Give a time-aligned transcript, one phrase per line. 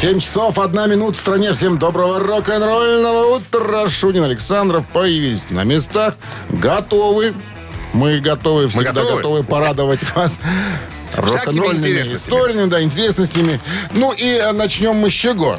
[0.00, 1.52] 7 часов, одна минута в стране.
[1.54, 3.88] Всем доброго рок-н-ролльного утра.
[3.88, 6.14] Шунин Александров появились на местах.
[6.50, 7.34] Готовы.
[7.94, 9.16] Мы готовы, всегда готовы.
[9.16, 10.38] готовы порадовать вас
[11.16, 13.60] рок-н-ролльными историями, да, интересностями.
[13.90, 15.56] Ну и э, начнем мы с чего?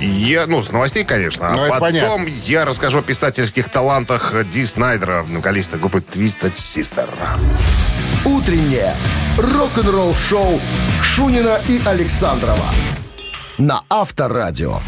[0.00, 1.50] Я, ну, с новостей, конечно.
[1.50, 2.30] Ну, а потом понятно.
[2.44, 7.10] я расскажу о писательских талантах Ди Снайдера, вокалиста группы Twisted Sister.
[8.24, 8.94] «Утреннее
[9.36, 10.60] рок-н-ролл-шоу»
[11.02, 12.70] Шунина и Александрова
[13.58, 14.80] на Авторадио.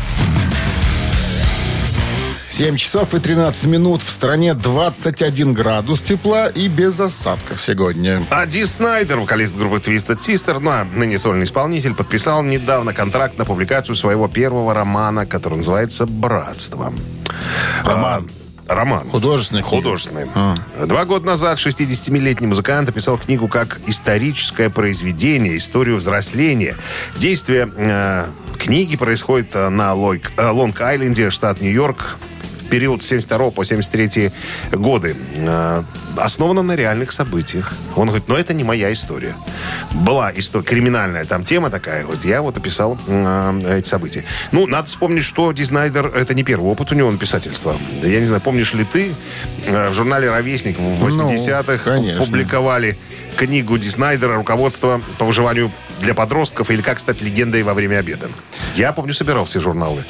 [2.50, 4.02] 7 часов и 13 минут.
[4.02, 8.26] В стране 21 градус тепла и без осадков сегодня.
[8.30, 13.38] А Ди Снайдер, вокалист группы Twisted Sister, ну, а ныне сольный исполнитель, подписал недавно контракт
[13.38, 16.92] на публикацию своего первого романа, который называется «Братство».
[17.84, 18.28] Роман.
[18.28, 19.08] А, роман.
[19.08, 19.62] Художественный?
[19.62, 20.26] Художественный.
[20.86, 26.76] Два года назад 67-летний музыкант описал книгу как историческое произведение, историю взросления.
[27.16, 28.26] Действие э,
[28.58, 32.18] книги происходит э, на э, Лонг-Айленде, штат Нью-Йорк,
[32.68, 34.30] период с 72 по 73
[34.72, 35.16] годы.
[35.36, 35.82] Э,
[36.16, 37.72] основана на реальных событиях.
[37.96, 39.34] Он говорит, но это не моя история.
[39.92, 42.04] Была история, криминальная там тема такая.
[42.04, 44.24] Вот я вот описал э, эти события.
[44.52, 47.76] Ну, надо вспомнить, что Ди Снайдер, это не первый опыт у него написательства.
[48.02, 49.12] Да Я не знаю, помнишь ли ты,
[49.64, 52.24] э, в журнале «Ровесник» в 80-х Ну, конечно.
[52.24, 52.96] публиковали
[53.36, 58.28] книгу Ди Снайдера «Руководство по выживанию для подростков» или «Как стать легендой во время обеда».
[58.74, 60.04] Я, помню, собирал все журналы.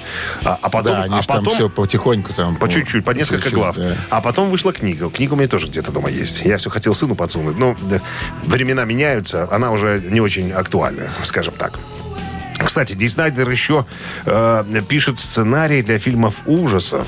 [0.45, 2.56] А, а потом, да, они а ж там потом все потихоньку там.
[2.56, 3.77] по чуть-чуть, по несколько чуть-чуть, глав.
[3.77, 3.97] да.
[4.11, 5.11] А потом вышла книга.
[5.11, 6.42] Книга у меня тоже где-то дома есть.
[6.45, 7.58] Я все хотел сыну подсунуть.
[7.58, 8.01] Но да,
[8.45, 9.48] времена меняются.
[9.51, 11.79] Она уже не очень актуальна, скажем так.
[12.58, 13.86] Кстати, Ди Снайдер еще
[14.27, 17.07] э, пишет сценарий для фильмов ужасов.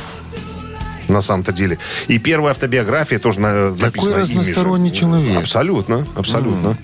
[1.11, 1.79] На самом-то деле.
[2.09, 4.33] И первая автобиография тоже на, написана же.
[4.33, 5.39] разносторонний человек.
[5.39, 6.77] Абсолютно, абсолютно.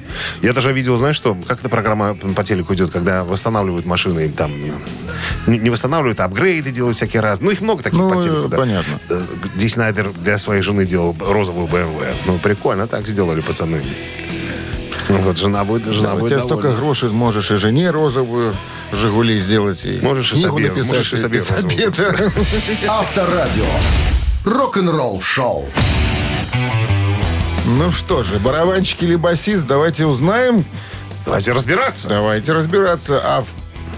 [0.42, 4.32] Я даже видел, знаешь что, как эта программа по телеку идет, когда восстанавливают машины, им
[4.32, 4.50] там
[5.46, 7.46] не, не восстанавливают, а апгрейды делают всякие разные.
[7.46, 8.56] Ну, их много таких Ну, по телеку, да.
[8.56, 8.98] понятно.
[9.10, 9.20] Э,
[9.54, 12.06] Ди Снайдер для своей жены делал розовую BMW.
[12.26, 13.82] Ну, прикольно, так сделали пацаны.
[15.08, 16.60] Ну, вот жена будет, жена Да, у будет тебя довольна.
[16.62, 18.56] столько грошей, можешь и жене розовую
[18.92, 19.84] «Жигули» сделать.
[19.84, 20.88] И Можешь и книгу себе, написать.
[20.96, 22.32] можешь и себе розовую.
[24.46, 24.52] Да.
[24.52, 24.54] Авторадио.
[24.58, 25.66] Рок-н-ролл-шоу.
[27.66, 30.64] Ну что же, барабанщик или басист, давайте узнаем.
[31.24, 32.08] Давайте разбираться.
[32.08, 33.20] Давайте разбираться.
[33.24, 33.48] А в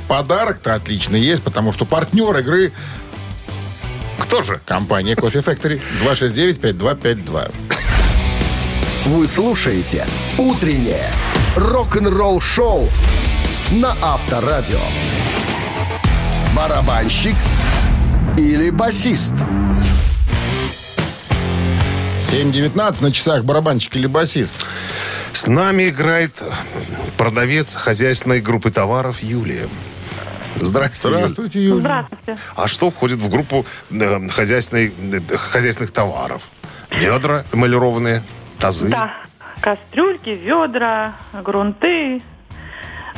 [0.09, 2.73] подарок-то отлично есть, потому что партнер игры
[4.19, 4.61] Кто же?
[4.65, 7.53] компания Coffee Factory 269-5252.
[9.07, 10.07] Вы слушаете
[10.39, 11.11] «Утреннее
[11.57, 12.89] рок-н-ролл-шоу»
[13.71, 14.81] на Авторадио.
[16.57, 17.37] Барабанщик
[18.39, 19.35] или басист?
[22.29, 24.55] 7.19 на часах барабанщик или басист.
[25.33, 26.43] С нами играет
[27.17, 29.67] продавец хозяйственной группы товаров Юлия.
[30.57, 31.17] Здрасте, Юль.
[31.17, 31.81] Здравствуйте, Юля.
[31.81, 32.43] Здравствуйте.
[32.55, 36.49] А что входит в группу э, хозяйственной, э, хозяйственных товаров?
[36.91, 38.23] Ведра эмалированные,
[38.59, 38.89] тазы?
[38.89, 39.11] Да,
[39.63, 42.23] кастрюльки, ведра, грунты.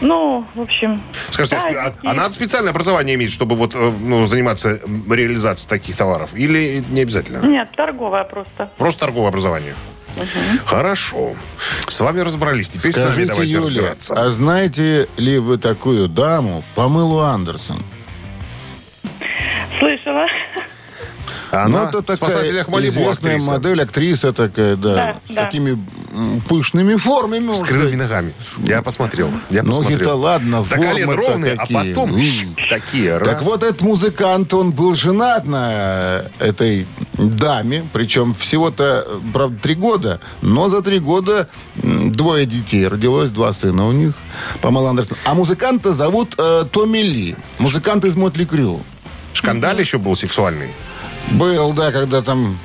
[0.01, 1.03] Ну, в общем...
[1.31, 2.07] Скажите, а, тазики.
[2.07, 4.81] а надо специальное образование иметь, чтобы вот, э, ну, заниматься
[5.11, 6.31] реализацией таких товаров?
[6.35, 7.45] Или не обязательно?
[7.47, 8.71] Нет, торговая просто.
[8.79, 9.75] Просто торговое образование?
[10.65, 11.35] Хорошо.
[11.89, 12.71] С вами разобрались.
[12.71, 14.15] Теперь с нами Скажите, давайте Юля, разбираться.
[14.15, 17.83] а знаете ли вы такую даму, Памелу Андерсон?
[19.79, 20.27] Слышала.
[21.53, 23.51] Она ну, это в такая известная актриса.
[23.51, 25.45] модель, актриса такая, да, Да, с да.
[25.47, 25.85] такими
[26.49, 27.53] пышными формами.
[27.53, 28.35] С крыльями ногами.
[28.59, 29.31] Я посмотрел.
[29.51, 30.19] Я Ноги-то посмотрел.
[30.21, 31.93] ладно, До колен формы-то ровные, а какие.
[31.95, 32.21] потом М.
[32.23, 33.19] щ, такие.
[33.19, 33.43] Так раз.
[33.45, 40.69] вот, этот музыкант, он был женат на этой даме, причем всего-то, правда, три года, но
[40.69, 41.49] за три года
[41.83, 44.13] двое детей, родилось два сына у них,
[44.61, 45.17] Памела Андерсон.
[45.25, 48.83] А музыканта зовут э, Томми Ли, музыкант из Мотли Крю.
[49.33, 50.71] Шкандаль еще был сексуальный.
[51.31, 52.59] Был, да, когда там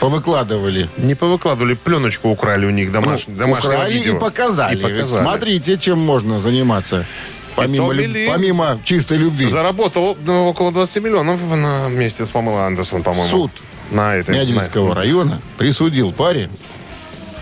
[0.00, 0.88] повыкладывали.
[0.96, 3.26] Не повыкладывали, пленочку украли у них домаш...
[3.26, 4.16] Ну, домашнего украли видео.
[4.16, 4.78] и показали.
[4.78, 5.22] И показали.
[5.22, 7.04] Смотрите, чем можно заниматься.
[7.54, 9.46] Помимо, люб- помимо чистой любви.
[9.46, 13.28] Заработал ну, около 20 миллионов на вместе с Памелой Андерсон, по-моему.
[13.28, 13.50] Суд
[13.90, 16.48] на этой, Нядельского на- района присудил паре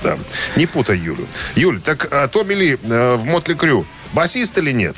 [0.02, 0.18] Да.
[0.56, 1.26] Не путай Юлю.
[1.54, 4.96] Юль, так а, Томми Ли э, в Мотли Крю басист или нет?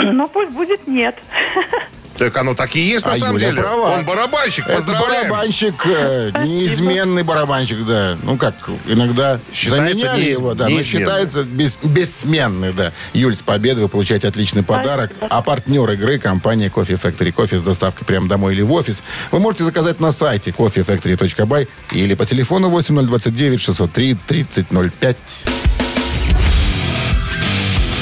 [0.00, 1.16] Но пусть будет нет.
[2.18, 3.62] Так оно так и есть на А самом Юля деле.
[3.62, 3.94] права.
[3.94, 5.28] Он барабанщик, Это поздравляем.
[5.30, 8.16] барабанщик, э, неизменный барабанщик, да.
[8.22, 8.54] Ну как,
[8.88, 12.92] иногда Считается заменяли неиз- его, да, но считается бес- бессменный, да.
[13.12, 15.12] Юль, с победой вы получаете отличный подарок.
[15.30, 17.30] А партнер игры компания Coffee Factory.
[17.30, 19.02] Кофе с доставкой прямо домой или в офис.
[19.30, 25.16] Вы можете заказать на сайте coffeefactory.by или по телефону 8029 603 3005.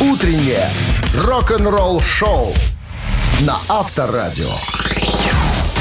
[0.01, 0.71] Утреннее
[1.23, 2.55] рок-н-ролл-шоу
[3.41, 4.51] на Авторадио.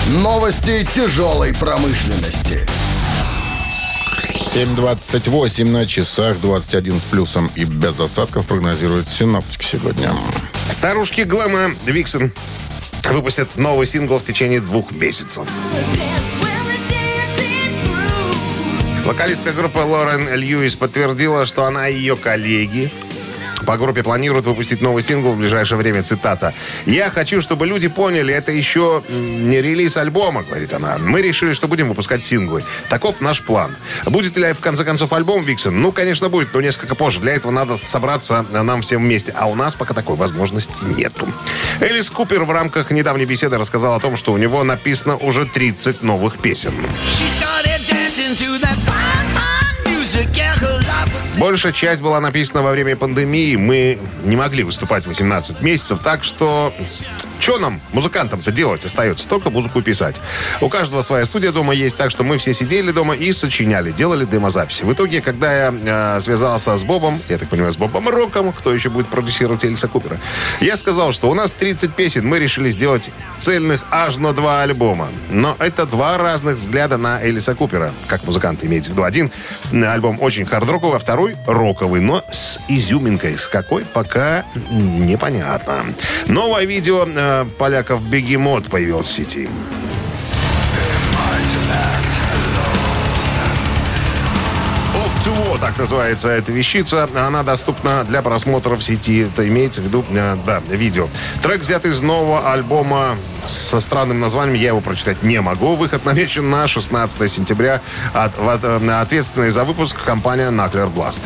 [0.07, 2.67] Новости тяжелой промышленности.
[4.53, 10.11] 7.28 на часах, 21 с плюсом и без осадков прогнозируют синоптики сегодня.
[10.69, 12.33] Старушки Глэма Виксон
[13.09, 15.47] выпустят новый сингл в течение двух месяцев.
[19.05, 22.91] Вокалистка группы Лорен Льюис подтвердила, что она и ее коллеги
[23.65, 26.03] по группе планируют выпустить новый сингл в ближайшее время.
[26.03, 26.53] Цитата.
[26.85, 30.97] «Я хочу, чтобы люди поняли, это еще не релиз альбома», говорит она.
[30.97, 32.63] «Мы решили, что будем выпускать синглы.
[32.89, 33.75] Таков наш план.
[34.05, 35.81] Будет ли, в конце концов, альбом Виксон?
[35.81, 37.19] Ну, конечно, будет, но несколько позже.
[37.19, 39.33] Для этого надо собраться нам всем вместе.
[39.35, 41.27] А у нас пока такой возможности нету».
[41.79, 46.03] Элис Купер в рамках недавней беседы рассказал о том, что у него написано уже 30
[46.03, 46.73] новых песен.
[51.37, 53.55] Большая часть была написана во время пандемии.
[53.55, 56.73] Мы не могли выступать 18 месяцев, так что...
[57.39, 59.27] Что нам, музыкантам-то, делать остается?
[59.27, 60.19] Только музыку писать.
[60.61, 64.25] У каждого своя студия дома есть, так что мы все сидели дома и сочиняли, делали
[64.25, 64.83] демозаписи.
[64.83, 68.73] В итоге, когда я э, связался с Бобом, я так понимаю, с Бобом Роком, кто
[68.73, 70.17] еще будет продюсировать Элиса Купера,
[70.61, 75.09] я сказал, что у нас 30 песен, мы решили сделать цельных аж на два альбома.
[75.29, 79.03] Но это два разных взгляда на Элиса Купера, как музыкант имеется в виду.
[79.03, 79.31] Один
[79.71, 83.37] м, альбом очень хард-роковый, а второй роковый, но с изюминкой.
[83.37, 85.85] С какой, пока непонятно.
[86.27, 87.05] Новое видео
[87.57, 89.47] поляков «Бегемот» появилось в сети.
[95.55, 97.09] War, так называется эта вещица.
[97.15, 99.21] Она доступна для просмотра в сети.
[99.21, 101.09] Это имеется в виду, э, да, видео.
[101.41, 103.17] Трек взят из нового альбома
[103.47, 104.55] со странным названием.
[104.55, 105.75] Я его прочитать не могу.
[105.75, 107.81] Выход намечен на 16 сентября.
[108.13, 111.21] Э, ответственная за выпуск компания Nuclear Blast.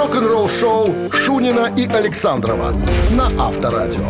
[0.00, 2.74] Рок-н-ролл-шоу Шунина и Александрова
[3.10, 4.08] на Авторадио.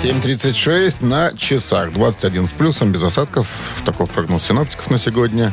[0.00, 1.92] 7.36 на часах.
[1.92, 3.48] 21 с плюсом, без осадков.
[3.84, 5.52] Таков прогноз синоптиков на сегодня.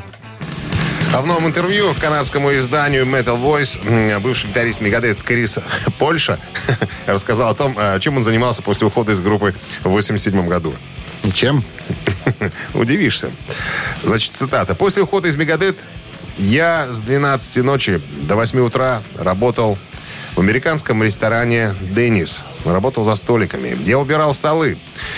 [1.15, 5.57] А в новом интервью канадскому изданию Metal Voice бывший гитарист Мегадет Крис
[5.97, 6.37] Польша
[7.07, 10.75] рассказал о том, э, чем он занимался после ухода из группы в 1987 году.
[11.33, 11.63] Чем?
[12.75, 13.31] Удивишься.
[14.03, 14.75] Значит, цитата.
[14.75, 15.77] «После ухода из Мегадет
[16.37, 19.77] я с 12 ночи до 8 утра работал
[20.35, 22.43] в американском ресторане «Деннис».
[22.65, 23.77] Работал за столиками.
[23.85, 24.77] Я убирал столы.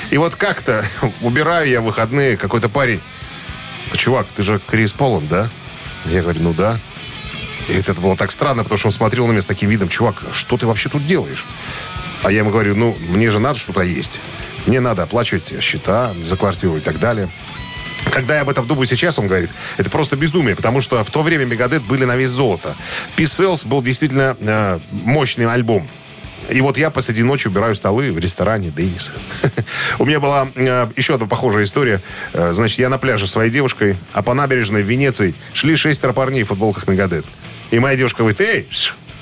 [0.10, 0.86] И вот как-то
[1.22, 3.02] убираю я выходные какой-то парень.
[3.94, 5.50] Чувак, ты же Крис Поланд, да?
[6.06, 6.80] Я говорю, ну да.
[7.70, 9.88] И это было так странно, потому что он смотрел на меня с таким видом.
[9.88, 11.46] Чувак, что ты вообще тут делаешь?
[12.24, 14.20] А я ему говорю, ну, мне же надо что-то есть.
[14.66, 17.30] Мне надо оплачивать счета за квартиру и так далее.
[18.12, 21.24] Когда я об этом думаю сейчас, он говорит, это просто безумие, потому что в то
[21.24, 22.76] время Мегадет были на вес золота.
[23.18, 25.88] Sells был действительно э, мощный альбом.
[26.50, 29.12] И вот я посреди ночи убираю столы в ресторане Денис.
[30.00, 32.02] У меня была э, еще одна похожая история.
[32.34, 36.44] Э, значит, я на пляже своей девушкой, а по набережной в Венеции шли шестеро парней
[36.44, 37.26] в футболках Мегадет.
[37.72, 38.68] И моя девушка говорит, эй,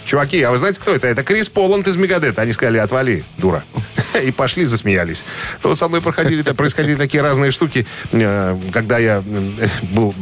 [0.06, 1.08] чуваки, а вы знаете, кто это?
[1.08, 2.40] Это Крис Поланд из Мегадет.
[2.40, 3.64] Они сказали, отвали, дура.
[4.24, 5.24] И пошли, засмеялись.
[5.62, 10.14] То со мной проходили, происходили такие разные штуки, э, когда я э, был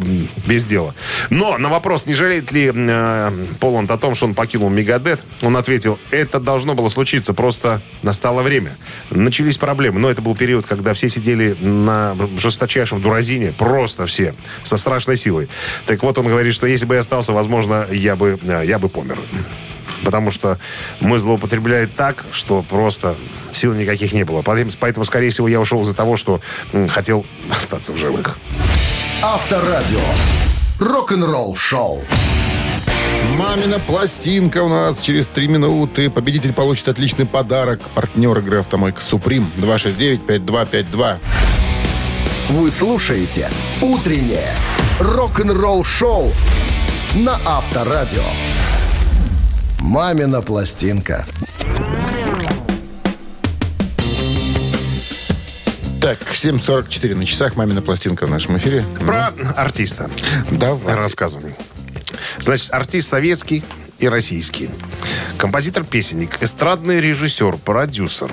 [0.45, 0.93] без дела.
[1.29, 5.57] Но на вопрос, не жалеет ли э, Поланд о том, что он покинул Мегадет, он
[5.57, 8.77] ответил, это должно было случиться, просто настало время.
[9.09, 14.77] Начались проблемы, но это был период, когда все сидели на жесточайшем дуразине, просто все, со
[14.77, 15.50] страшной силой.
[15.86, 19.17] Так вот, он говорит, что если бы я остался, возможно, я бы, я бы помер.
[20.03, 20.58] Потому что
[21.00, 23.15] мы злоупотребляли так, что просто
[23.51, 24.41] сил никаких не было.
[24.41, 26.41] Поэтому, скорее всего, я ушел из-за того, что
[26.89, 28.38] хотел остаться в живых.
[29.22, 30.00] Авторадио.
[30.79, 32.01] Рок-н-ролл-шоу.
[33.38, 36.10] Мамина пластинка у нас через три минуты.
[36.10, 37.82] Победитель получит отличный подарок.
[37.94, 39.51] Партнер игры «Автомойка Суприм».
[39.58, 41.18] 269-5252.
[42.50, 43.50] Вы слушаете
[43.82, 44.53] «Утреннее
[45.00, 46.32] рок-н-ролл-шоу»
[47.15, 48.24] на Авторадио.
[49.79, 51.25] «Мамина пластинка».
[56.01, 57.55] Так, 7.44 на часах.
[57.55, 58.83] Мамина пластинка в нашем эфире.
[59.00, 60.09] Про артиста.
[60.51, 60.95] Давай.
[60.95, 61.53] Рассказывай.
[62.39, 63.63] Значит, артист советский,
[64.00, 64.69] и российский.
[65.38, 68.31] Композитор-песенник, эстрадный режиссер, продюсер,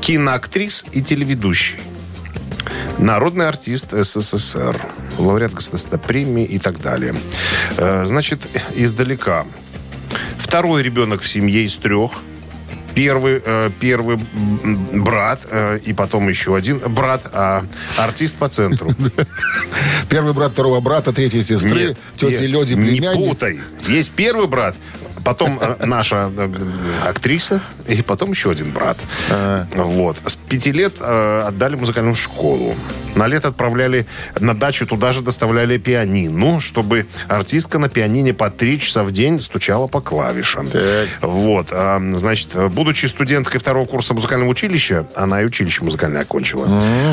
[0.00, 1.78] киноактрис и телеведущий.
[2.98, 4.76] Народный артист СССР,
[5.18, 7.14] лауреат государственной премии и так далее.
[7.76, 8.40] Э, Значит,
[8.74, 9.46] издалека.
[10.44, 12.10] Второй ребенок в семье из трех.
[12.94, 14.18] Первый, э, первый
[14.92, 17.64] брат э, и потом еще один брат, а
[17.96, 18.92] артист по центру.
[20.08, 23.30] Первый брат второго брата, третьей сестры, тети нет, Лёди, Не племянник.
[23.30, 23.58] путай.
[23.88, 24.76] Есть первый брат,
[25.24, 26.48] потом э, наша э,
[27.08, 28.98] актриса, и потом еще один брат.
[29.74, 30.18] Вот.
[30.24, 32.76] С пяти лет э, отдали музыкальную школу.
[33.14, 34.06] На лето отправляли
[34.38, 39.40] на дачу, туда же доставляли пианино, чтобы артистка на пианине по три часа в день
[39.40, 40.68] стучала по клавишам.
[41.20, 41.68] Вот.
[41.70, 46.66] А, Значит, будучи студенткой второго курса музыкального училища, она и училище музыкальное окончила,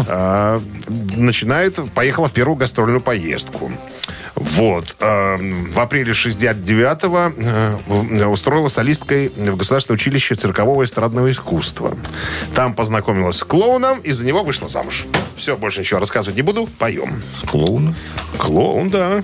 [0.08, 0.62] а,
[1.16, 3.72] начинает, поехала в первую гастрольную поездку.
[4.56, 4.96] Вот.
[5.00, 11.98] А, В апреле 69-го э, устроила солисткой в Государственное училище циркового и эстрадного искусства.
[12.54, 15.06] Там познакомилась с клоуном и за него вышла замуж.
[15.36, 16.68] Все, больше ничего рассказывать не буду.
[16.78, 17.22] Поем.
[17.50, 17.96] Клоун.
[18.38, 19.24] Клоун, да.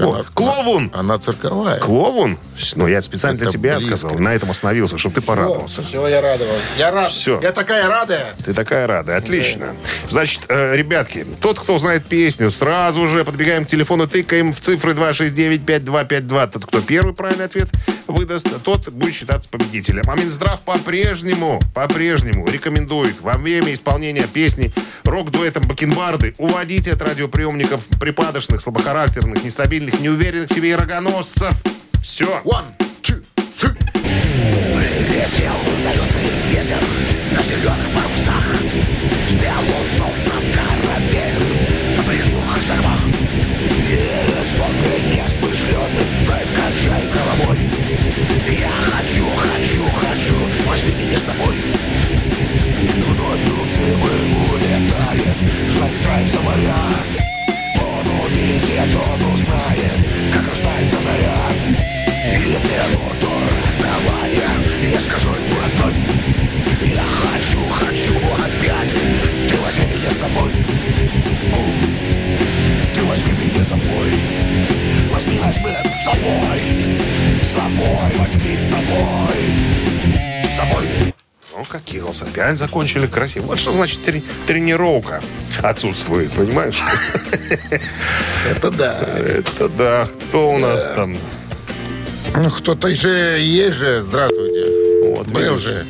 [0.00, 0.90] Она- Клоун!
[0.94, 1.78] Она цирковая.
[1.78, 2.38] Клоун?
[2.76, 3.96] Ну, я специально для Это тебя близко.
[3.96, 4.18] сказал.
[4.18, 5.82] На этом остановился, чтобы ты порадовался.
[5.82, 6.54] Все, я радовал.
[6.78, 7.10] Я рад.
[7.10, 7.40] Всё.
[7.42, 8.34] Я такая радая.
[8.44, 9.16] Ты такая рада.
[9.16, 9.74] Отлично.
[10.08, 14.92] Значит, э, ребятки, тот, кто знает песню, сразу же подбегаем к телефону, тыкаем в цифры
[14.94, 16.46] 269-5252.
[16.46, 17.68] Тот, кто первый правильный ответ
[18.06, 20.04] выдаст, тот будет считаться победителем.
[20.08, 24.72] А Минздрав по-прежнему, по-прежнему рекомендует во время исполнения песни
[25.04, 31.54] рок-дуэтом Бакенбарды уводите от радиоприемников припадочных, слабохарактерных, нестабильных, неуверенных в себе и рогоносцев.
[32.02, 32.40] Все.
[32.44, 32.66] One,
[33.02, 33.24] two,
[33.58, 33.76] three.
[34.74, 36.82] Прилетел залетный ветер
[37.32, 38.44] на зеленых парусах
[39.26, 43.00] Спел он собственно корабель на прилюх и штормах
[43.88, 47.73] Едет сонный, несмышленый, вновь качай головой
[48.46, 50.34] Я хочу, хочу, хочу,
[50.66, 51.56] возьми меня с собой.
[53.08, 54.20] Вновь любимый
[54.52, 55.36] улетает,
[55.70, 56.76] заветрай за моря
[57.80, 59.98] Он увидит, он узнает,
[60.30, 61.34] как рождается заря.
[62.34, 63.32] И минуту
[63.66, 64.50] расставания
[64.92, 65.94] Я скажу ему родной
[66.82, 68.94] Я хочу, хочу опять.
[69.48, 70.50] Ты возьми меня с собой.
[72.94, 74.23] Ты возьми меня с собой
[77.84, 81.14] собой, возьми с собой С собой
[81.56, 83.46] Ну, как Киглс, опять закончили красиво.
[83.46, 85.22] Вот что значит трени- тренировка
[85.62, 86.80] отсутствует, понимаешь?
[88.50, 89.00] Это да.
[89.00, 90.08] Это да.
[90.28, 91.16] Кто у нас там?
[92.36, 94.02] Ну, кто-то же есть же.
[94.02, 95.14] Здравствуйте.
[95.14, 95.86] Вот, Был же.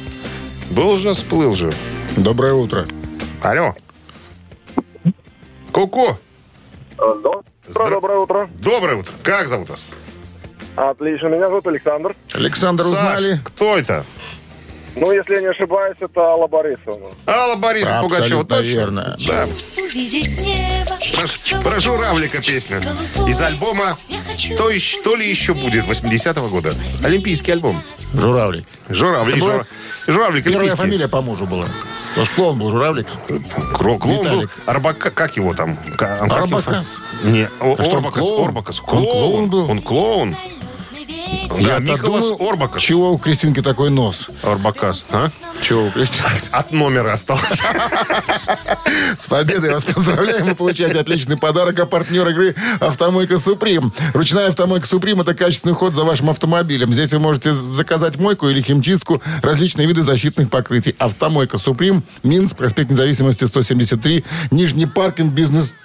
[0.71, 1.73] Был же, сплыл же.
[2.17, 2.87] Доброе утро.
[3.43, 3.75] Алло.
[5.73, 6.19] Ку-ку.
[6.97, 8.51] Доброе, Здра- доброе утро.
[8.61, 9.13] Доброе утро.
[9.23, 9.87] Как зовут вас?
[10.77, 12.15] Отлично, меня зовут Александр.
[12.33, 13.41] Александр, Саш, узнали?
[13.45, 14.05] кто это?
[14.97, 17.09] Ну, если я не ошибаюсь, это Алла Борисовна.
[17.27, 18.63] Алла Борисовна Пугачева, точно?
[18.71, 19.17] верно.
[19.27, 19.47] Да.
[21.17, 22.79] Про, про журавлика песня.
[23.27, 23.97] Из альбома
[24.57, 26.73] «То, еще- то ли еще будет» 80-го года.
[27.05, 27.83] Олимпийский альбом.
[28.15, 28.67] Журавлик.
[28.89, 29.37] Журавлик.
[29.37, 29.67] Это была жура-
[30.07, 30.83] Журавлик Первая олимпийский.
[30.83, 31.67] фамилия по мужу была.
[32.11, 33.07] Потому что клоун был Журавлик.
[33.73, 34.23] Кро- Клоун был.
[34.23, 34.51] Виталик.
[34.67, 35.77] Арбака, как его там?
[35.99, 36.97] Арбакас.
[37.25, 38.25] Не, А что, он Орбакас.
[38.25, 38.45] клоун?
[38.49, 38.81] Орбакас.
[38.87, 39.71] Он клоун был?
[39.71, 40.37] Он клоун.
[41.49, 42.83] Да, Я-то Николас думаю, Орбакас.
[42.83, 44.29] Чего у Кристинки такой нос?
[44.43, 45.05] Орбакас.
[45.11, 45.29] А?
[45.63, 46.31] Чего у Кристинки?
[46.51, 47.43] От номера осталось.
[49.19, 50.47] С победой вас поздравляем.
[50.47, 51.79] Вы получаете отличный подарок.
[51.79, 53.93] А партнер игры «Автомойка Суприм».
[54.13, 56.93] Ручная «Автомойка Суприм»— это качественный уход за вашим автомобилем.
[56.93, 60.95] Здесь вы можете заказать мойку или химчистку, различные виды защитных покрытий.
[60.99, 65.33] «Автомойка Суприм», Минск, проспект Независимости, 173, Нижний паркинг,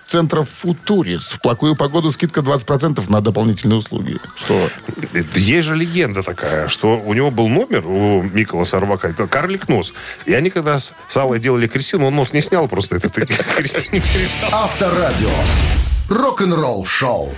[0.09, 1.33] бизнес-центр «Футурис».
[1.33, 4.17] В плохую погоду скидка 20% на дополнительные услуги.
[4.35, 4.69] Что?
[5.35, 9.07] Есть же легенда такая, что у него был номер у Миколаса Арбака.
[9.07, 9.93] Это карлик нос.
[10.25, 12.97] И они когда с с Аллой делали Кристину, он нос не снял просто.
[12.97, 14.01] Это ты Кристине.
[14.51, 15.29] Авторадио.
[16.09, 17.33] Рок-н-ролл шоу.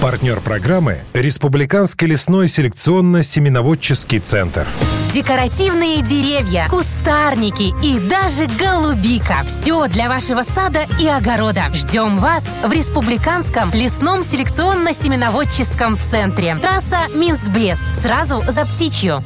[0.00, 4.66] Партнер программы– Республиканский лесной селекционно-семеноводческий центр.
[5.12, 9.42] Декоративные деревья, кустарники и даже голубика.
[9.44, 11.64] Все для вашего сада и огорода.
[11.74, 16.56] Ждем вас в Республиканском лесном селекционно-семеноводческом центре.
[16.56, 17.84] Трасса Минск-Брест.
[17.94, 19.22] Сразу за птичью.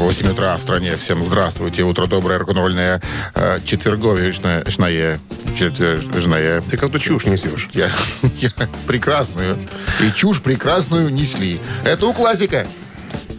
[0.00, 0.96] 8 утра в стране.
[0.96, 1.82] Всем здравствуйте.
[1.82, 3.02] Утро доброе, рок-н-ролльное,
[3.34, 5.20] э, четверговичное, шное,
[5.58, 6.62] четвержное.
[6.62, 7.68] Ты как-то чушь несешь.
[7.74, 7.90] Я,
[8.40, 8.50] я
[8.86, 9.58] прекрасную
[10.00, 11.60] и чушь прекрасную несли.
[11.84, 12.66] Это у классика.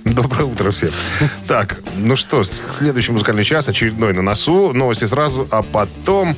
[0.06, 0.91] Доброе утро всем.
[1.48, 4.72] Так, ну что, следующий музыкальный час, очередной на носу.
[4.72, 6.38] Новости сразу, а потом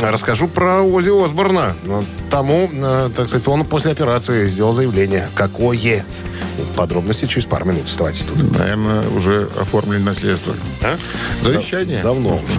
[0.00, 1.76] Расскажу про Ози Осборна.
[2.28, 5.28] Тому, э, так сказать, он после операции сделал заявление.
[5.34, 6.04] Какое?
[6.76, 7.84] Подробности через пару минут.
[7.84, 8.58] Оставайтесь тут.
[8.58, 10.54] Наверное, уже оформлено наследство.
[10.82, 10.96] А?
[11.42, 12.02] Завещание?
[12.02, 12.58] Давно уже.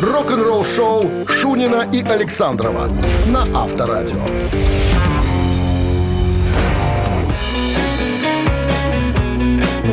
[0.00, 2.90] Рок-н-ролл шоу Шунина и Александрова
[3.28, 4.26] на Авторадио.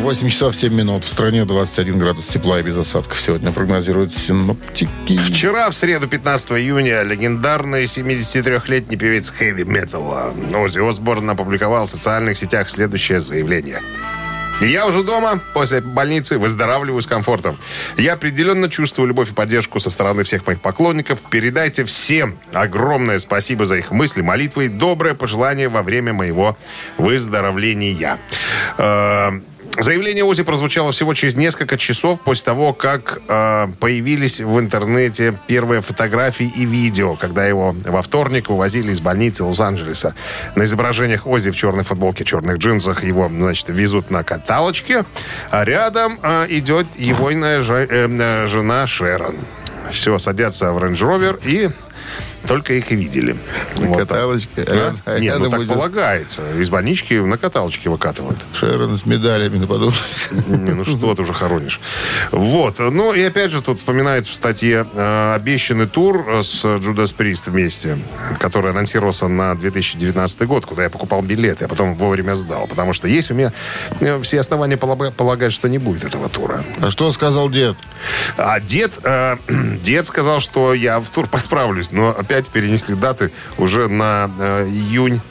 [0.05, 1.03] 8 часов 7 минут.
[1.03, 3.19] В стране 21 градус тепла и без осадков.
[3.19, 5.17] Сегодня прогнозируют синоптики.
[5.17, 12.69] Вчера, в среду, 15 июня, легендарный 73-летний певец хэви-металла Ози Осборн опубликовал в социальных сетях
[12.69, 13.81] следующее заявление.
[14.61, 17.57] Я уже дома, после больницы, выздоравливаю с комфортом.
[17.97, 21.19] Я определенно чувствую любовь и поддержку со стороны всех моих поклонников.
[21.31, 26.55] Передайте всем огромное спасибо за их мысли, молитвы и доброе пожелание во время моего
[26.99, 28.19] выздоровления.
[29.77, 35.81] Заявление Ози прозвучало всего через несколько часов после того, как э, появились в интернете первые
[35.81, 40.15] фотографии и видео, когда его во вторник увозили из больницы Лос-Анджелеса.
[40.55, 45.03] На изображениях Ози в черной футболке, черных джинсах его, значит, везут на каталочке,
[45.51, 49.35] а рядом э, идет его э, э, жена Шерон.
[49.91, 51.69] Все, садятся в Rover и
[52.47, 53.35] только их и видели.
[53.77, 54.07] Вот так.
[54.09, 54.49] Каталочка.
[54.67, 54.73] А?
[55.05, 56.43] Рядом- Нет, ну так будет полагается.
[56.59, 58.37] Из больнички на каталочке выкатывают.
[58.53, 59.93] Шерон с медалями на.
[60.47, 61.79] Не, ну что ты уже хоронишь.
[62.31, 62.79] Вот.
[62.79, 67.97] Ну и опять же тут вспоминается в статье э, обещанный тур с Джудас Прист вместе,
[68.39, 72.67] который анонсировался на 2019 год, куда я покупал билеты, а потом вовремя сдал.
[72.67, 73.51] Потому что есть у меня
[73.99, 76.63] э, все основания полага- полагать, что не будет этого тура.
[76.81, 77.75] А что сказал дед?
[78.37, 79.37] А дед, э,
[79.81, 85.21] дед сказал, что я в тур подправлюсь, но опять перенесли даты уже на э, июнь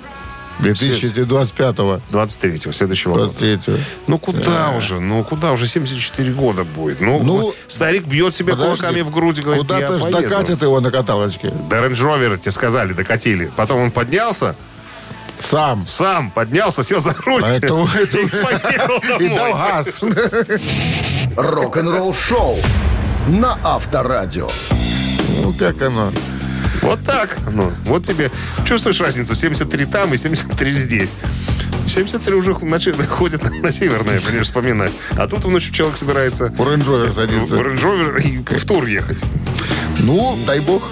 [0.61, 2.01] 2025-го.
[2.13, 3.33] 23-го, следующего года.
[3.45, 3.79] 23-го.
[4.07, 5.01] Ну куда уже?
[5.01, 5.67] Ну куда уже?
[5.67, 7.01] 74 года будет.
[7.01, 10.11] Ну, Ну, старик бьет себе Подожди, кулаками в грудь и говорит, Куда я поеду.
[10.11, 11.51] докатит его на каталочке?
[11.69, 13.51] До Range Rover тебе сказали, докатили.
[13.57, 14.55] Потом он поднялся,
[15.41, 15.87] Сам.
[15.89, 19.53] сам поднялся, сел за руль А это- это- и поехал И дал домой.
[19.55, 20.01] газ.
[21.37, 22.59] Рок-н-ролл шоу
[23.29, 24.49] на Авторадио.
[25.43, 26.13] Ну, как оно?
[26.83, 27.37] Вот так.
[27.53, 28.31] Ну, вот тебе.
[28.65, 29.35] Чувствуешь разницу?
[29.35, 31.11] 73 там и 73 здесь.
[31.87, 34.93] 73 уже начали, ходят на, на северное, понимаешь, вспоминать.
[35.19, 37.57] А тут ночью человек собирается в садится.
[37.57, 39.23] Range Rover и в тур ехать.
[40.01, 40.91] Ну, дай бог.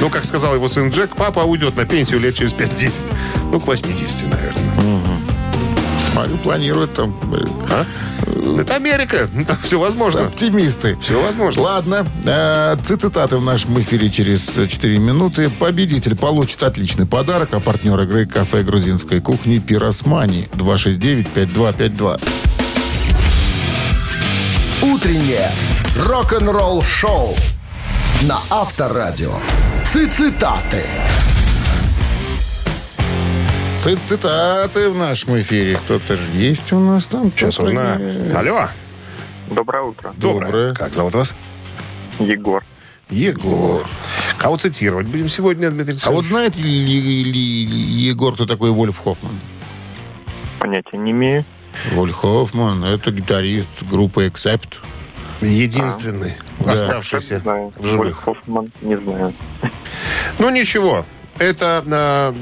[0.00, 3.12] Ну, как сказал его сын Джек, папа уйдет на пенсию лет через 5-10.
[3.50, 4.62] Ну, к 80, наверное.
[6.12, 7.14] Смотрю, планируют там.
[7.34, 7.86] э, А?
[8.58, 9.28] Это Америка.
[9.46, 10.26] Там все возможно.
[10.26, 10.96] Оптимисты.
[11.00, 11.62] Все возможно.
[11.62, 15.50] Ладно, э, цитаты в нашем эфире через 4 минуты.
[15.50, 22.20] Победитель получит отличный подарок, а партнер игры кафе грузинской кухни «Пиросмани» 269-5252.
[24.82, 25.50] Утреннее
[25.98, 27.34] рок-н-ролл шоу
[28.22, 29.32] на Авторадио.
[29.92, 30.84] Цитаты.
[33.78, 35.76] Цит- Цитаты в нашем эфире.
[35.76, 37.30] Кто-то же есть у нас там.
[37.32, 38.36] Сейчас узнаю.
[38.36, 38.68] Алло.
[39.50, 40.12] Доброе утро.
[40.16, 40.74] Доброе.
[40.74, 41.34] Как зовут вас?
[42.18, 42.64] Егор.
[43.10, 43.84] Егор.
[44.38, 48.98] Кого цитировать будем сегодня, Дмитрий А вот знаете ли, ли- ли- Егор, кто такой Вольф
[48.98, 49.38] Хоффман?
[50.58, 51.44] Понятия не имею.
[51.92, 54.78] Вольф Хоффман– это гитарист группы Accept.
[55.42, 56.72] Единственный Да.
[56.72, 57.72] оставшийся Не знаю.
[57.76, 57.98] в живых.
[57.98, 59.32] Вольф Хоффман, не знаю.
[60.38, 61.04] Ну, ничего.
[61.38, 62.32] Это э,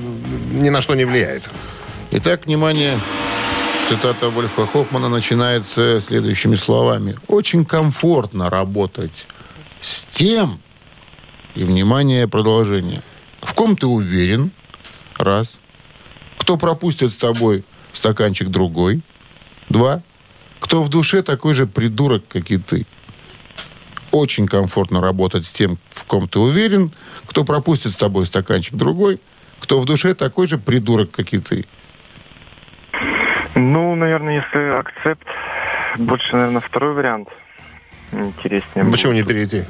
[0.52, 1.50] ни на что не влияет.
[2.12, 3.00] Итак, внимание,
[3.88, 7.16] цитата Вольфа Хоффмана начинается следующими словами.
[7.26, 9.26] «Очень комфортно работать
[9.80, 10.60] с тем...»
[11.56, 13.02] И, внимание, продолжение.
[13.40, 14.52] «В ком ты уверен?»
[15.18, 15.58] Раз.
[16.38, 19.02] «Кто пропустит с тобой стаканчик другой?»
[19.68, 20.02] Два.
[20.60, 22.86] «Кто в душе такой же придурок, как и ты?»
[24.14, 26.92] Очень комфортно работать с тем, в ком ты уверен,
[27.26, 29.18] кто пропустит с тобой стаканчик другой,
[29.58, 31.64] кто в душе такой же придурок, как и ты.
[33.56, 35.26] Ну, наверное, если акцепт,
[35.98, 37.28] больше, наверное, второй вариант
[38.12, 38.88] интереснее.
[38.88, 39.48] Почему не будет.
[39.48, 39.64] третий?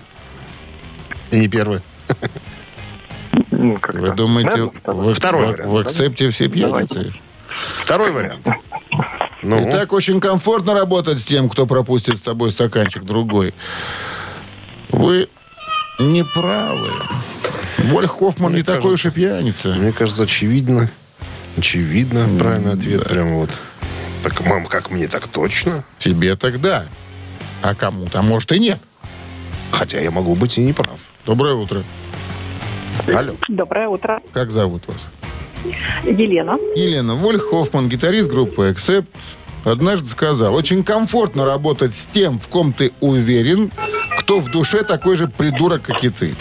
[1.30, 1.80] И не первый?
[3.50, 7.14] Ну, как Вы думаете, в, Второй в- вариант, в акцепте все пьяницы?
[7.76, 8.46] Второй вариант.
[9.42, 13.54] Ну, Итак, очень комфортно работать с тем, кто пропустит с тобой стаканчик другой.
[14.94, 15.28] Вы
[15.98, 16.90] не правы.
[17.78, 19.74] Вольф Хоффман Мне не такой уж и пьяница.
[19.74, 20.88] мне кажется, очевидно.
[21.56, 23.04] Очевидно, правильный ответ.
[23.08, 23.50] Прямо вот.
[24.22, 25.84] Так, мам, как мне так точно?
[25.98, 26.86] Тебе тогда.
[27.60, 28.78] А кому-то, может, и нет.
[29.72, 31.00] Хотя я могу быть и не прав.
[31.26, 31.82] Доброе утро.
[33.12, 33.34] Алло.
[33.48, 34.22] Доброе утро.
[34.32, 35.08] Как зовут вас?
[36.04, 36.56] Елена.
[36.76, 39.06] Елена Вольф Хоффман, гитарист группы Accept,
[39.64, 43.72] однажды сказал, очень комфортно работать с тем, в ком ты уверен,
[44.24, 46.34] кто в душе такой же придурок, как и ты?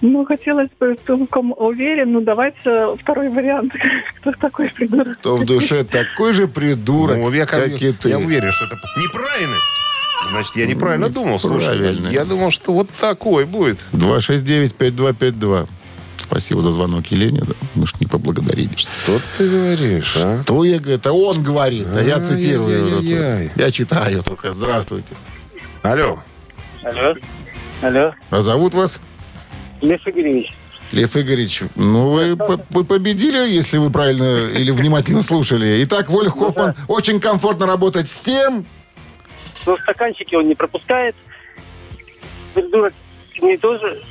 [0.00, 3.72] Ну, хотелось бы целиком уверен, ну, давайте второй вариант.
[4.20, 5.18] Кто такой придурок?
[5.18, 8.10] Кто в душе такой же придурок, Ну, я, как и ты.
[8.10, 9.56] я уверен, что это неправильно.
[10.30, 11.76] Значит, я неправильно думал, слушай.
[11.76, 12.08] правильно.
[12.08, 13.84] Я думал, что вот такой будет.
[13.92, 15.68] 269-5252.
[16.30, 17.40] Спасибо за звонок Елене.
[17.40, 17.54] Да.
[17.74, 18.70] Мы ж не поблагодарили.
[18.76, 20.42] Что ты говоришь, а?
[20.44, 23.00] То я говорю, это он говорит, а я цитирую.
[23.56, 24.52] Я читаю только.
[24.52, 25.14] Здравствуйте.
[25.82, 26.18] Алло.
[26.82, 27.14] Алло.
[27.82, 28.14] Алло.
[28.30, 29.00] А зовут вас?
[29.80, 30.52] Лев Игоревич.
[30.92, 35.82] Лев Игоревич, ну вы, по- вы победили, если вы правильно или внимательно слушали.
[35.84, 38.66] Итак, Вольф Хоффман, очень комфортно работать с тем,
[39.66, 41.14] Но стаканчики он не пропускает.
[42.54, 42.92] Придурок
[43.42, 44.02] не тоже.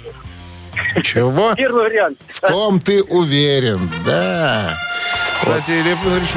[1.01, 1.53] Чего?
[1.55, 2.17] Первый вариант.
[2.27, 3.89] в ком ты уверен.
[4.05, 4.73] Да.
[5.39, 6.29] Кстати, Лев Игоревич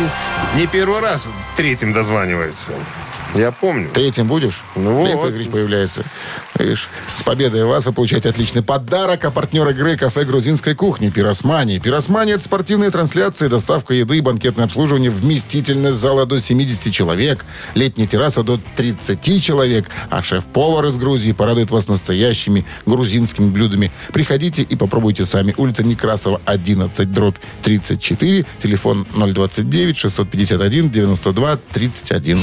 [0.54, 2.72] не первый раз третьим дозванивается.
[3.34, 3.88] Я помню.
[3.92, 4.62] Третьим будешь?
[4.74, 5.30] Ну Лев вот.
[5.30, 6.04] Игоревич появляется.
[6.58, 9.24] Видишь, с победой вас вы получаете отличный подарок.
[9.24, 11.78] А партнер игры кафе грузинской кухни «Пиросмани».
[11.78, 18.06] «Пиросмани»— это спортивные трансляции, доставка еды и банкетное обслуживание, вместительность зала до 70 человек, летняя
[18.06, 23.92] терраса до 30 человек, а шеф-повар из Грузии порадует вас настоящими грузинскими блюдами.
[24.12, 25.54] Приходите и попробуйте сами.
[25.56, 32.40] Улица Некрасова, 11, дробь 34, телефон 029 651 92 31.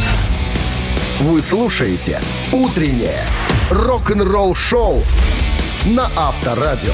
[1.20, 3.24] Вы слушаете «Утреннее
[3.72, 5.02] рок-н-ролл-шоу»
[5.86, 6.94] на Авторадио.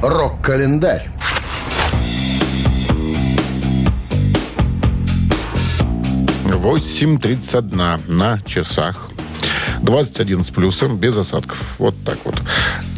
[0.00, 1.10] Рок-календарь.
[6.44, 9.10] 8.31 на часах.
[9.86, 11.76] 21 с плюсом, без осадков.
[11.78, 12.42] Вот так вот.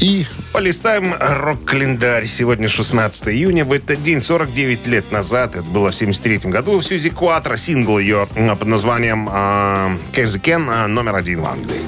[0.01, 2.27] И Полистаем рок-календарь.
[2.27, 3.65] Сегодня 16 июня.
[3.65, 8.27] В этот день, 49 лет назад, это было в 73 году, Сьюзи Куатро, сингл ее
[8.35, 11.83] а, под названием а, «Catch the Can», а, номер один в Англии.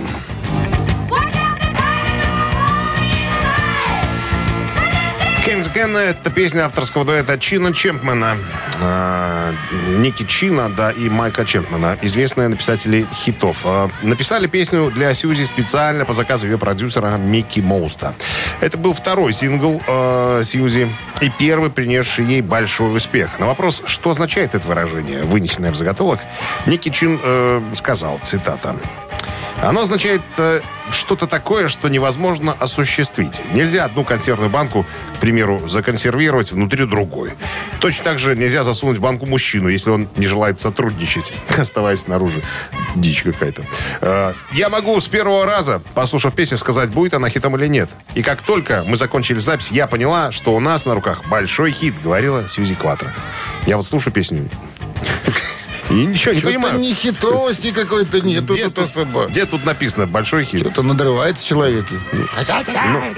[5.51, 8.37] Кен Кен это песня авторского дуэта Чина Чемпмана.
[8.81, 9.53] А,
[9.99, 13.63] Ники Чина, да, и Майка Чемпмана, известные написатели хитов.
[13.65, 18.15] А, Написали песню для Сьюзи специально по заказу ее продюсера Микки Моуста.
[18.61, 20.89] Это был второй сингл э, Сьюзи
[21.21, 23.41] и первый, принесший ей большой успех.
[23.41, 26.21] На вопрос, что означает это выражение, вынесенное в заготовок,
[26.67, 28.77] Ники Чин э, сказал, цитата,
[29.63, 30.61] оно означает э,
[30.93, 33.41] что-то такое, что невозможно осуществить.
[33.53, 37.33] Нельзя одну консервную банку, к примеру, законсервировать внутри другой.
[37.81, 42.43] Точно так же нельзя засунуть в банку мужчину, если он не желает сотрудничать, оставаясь снаружи.
[42.95, 43.65] Дичь какая-то.
[44.01, 47.91] Э, я могу с первого раза, послушав песню, сказать, будет она хитом или нет.
[48.15, 51.95] И как только мы закончили запись, я поняла, что у нас на руках большой хит,
[52.03, 53.13] говорила Сьюзи Кватро.
[53.67, 54.49] Я вот слушаю песню
[55.91, 56.79] и ничего не понимаю.
[56.79, 58.45] не хитовости какой-то нет.
[58.45, 59.27] Где тут особо.
[59.27, 60.61] где тут написано большой хит?
[60.61, 61.87] Что-то надрывается человек.
[62.13, 62.27] Ну,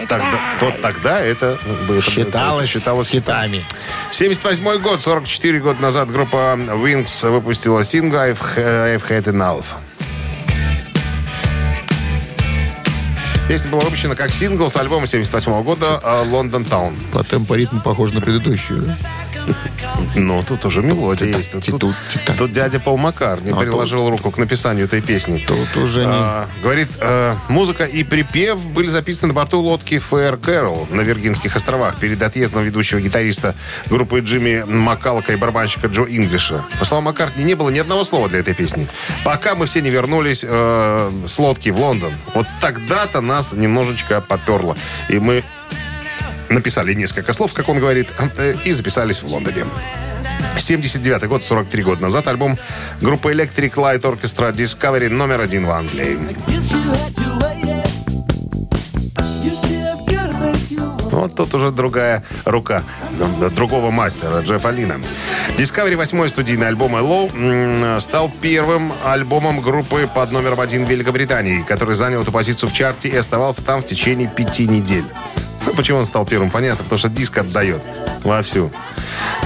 [0.09, 0.25] тогда,
[0.61, 1.59] вот тогда это,
[1.89, 3.65] это- Считалось, это считалось хитами.
[4.11, 9.65] 78 год, 44 года назад группа Wings выпустила сингл I've, Had Enough.
[13.49, 16.97] Песня была выпущена как сингл с альбома 78 года э, «Лондон Таун».
[17.13, 18.97] По темпу ритму похож на предыдущую.
[20.14, 21.53] Ну, тут уже мелодия есть.
[21.53, 21.94] Тут, титут,
[22.27, 25.44] тут- тут дядя Пол Маккартни А приложил руку к написанию этой песни.
[25.46, 26.12] Тут уже не...
[26.12, 31.57] А, говорит, э, музыка и припев были записаны на борту лодки Fair Carol на Виргинских
[31.57, 33.55] островах перед отъездом ведущего гитариста
[33.87, 36.64] группы Джимми Маккалка и барабанщика Джо Инглиша.
[36.79, 38.88] По словам Маккартни, не было ни одного слова для этой песни.
[39.25, 42.12] Пока мы все не вернулись э, с лодки в Лондон.
[42.35, 44.77] Вот тогда-то нас немножечко поперло.
[45.09, 45.44] И мы
[46.55, 49.67] написали несколько слов, как он говорит, э, и записались в Лондоне.
[50.57, 52.59] 79 год, 43 года назад, альбом
[53.01, 56.19] группы Electric Light Orchestra Discovery номер один в Англии.
[61.12, 62.83] Вот тут уже другая рука
[63.55, 65.01] другого мастера, Джеффа Лина.
[65.59, 72.23] Discovery, восьмой студийный альбом Hello, стал первым альбомом группы под номером один Великобритании, который занял
[72.23, 75.05] эту позицию в чарте и оставался там в течение пяти недель.
[75.77, 77.83] Почему он стал первым, понятно, потому что диск отдает
[78.25, 78.71] вовсю.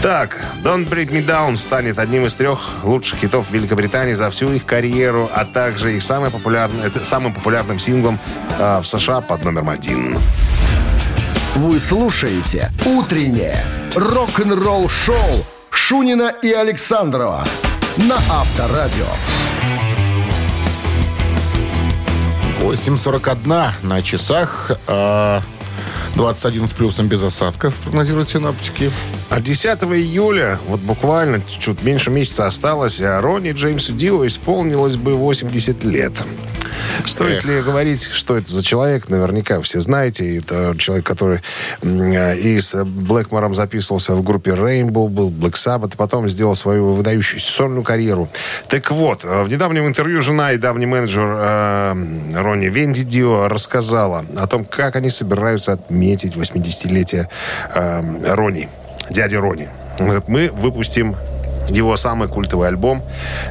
[0.02, 4.64] Так, Don't Break Me Down станет одним из трех лучших хитов Великобритании за всю их
[4.64, 8.18] карьеру, а также их самый популярный, это самым популярным синглом
[8.58, 10.18] а, в США под номером один.
[11.54, 17.44] Вы слушаете «Утреннее рок-н-ролл-шоу» Шунина и Александрова
[17.96, 19.06] на Авторадио.
[22.60, 24.72] 8.41 на часах.
[24.86, 25.40] а,
[26.16, 28.90] 21 с плюсом без осадков, прогнозируют синоптики.
[29.28, 35.14] А 10 июля, вот буквально чуть меньше месяца осталось, а Ронни Джеймсу Дио исполнилось бы
[35.14, 36.12] 80 лет.
[37.04, 39.08] Стоит ли говорить, что это за человек?
[39.08, 40.38] Наверняка все знаете.
[40.38, 41.40] Это человек, который
[41.82, 47.50] и с Блэкмором записывался в группе Rainbow, был Black Sabbath, а потом сделал свою выдающуюся
[47.50, 48.28] сольную карьеру.
[48.68, 51.94] Так вот, э, в недавнем интервью жена и давний менеджер э,
[52.34, 57.28] Ронни Венди Дио рассказала о том, как они собираются отметить 80-летие
[57.74, 58.68] э, Ронни,
[59.10, 59.68] дяди Ронни.
[59.98, 61.16] Он говорит, Мы выпустим
[61.68, 63.02] его самый культовый альбом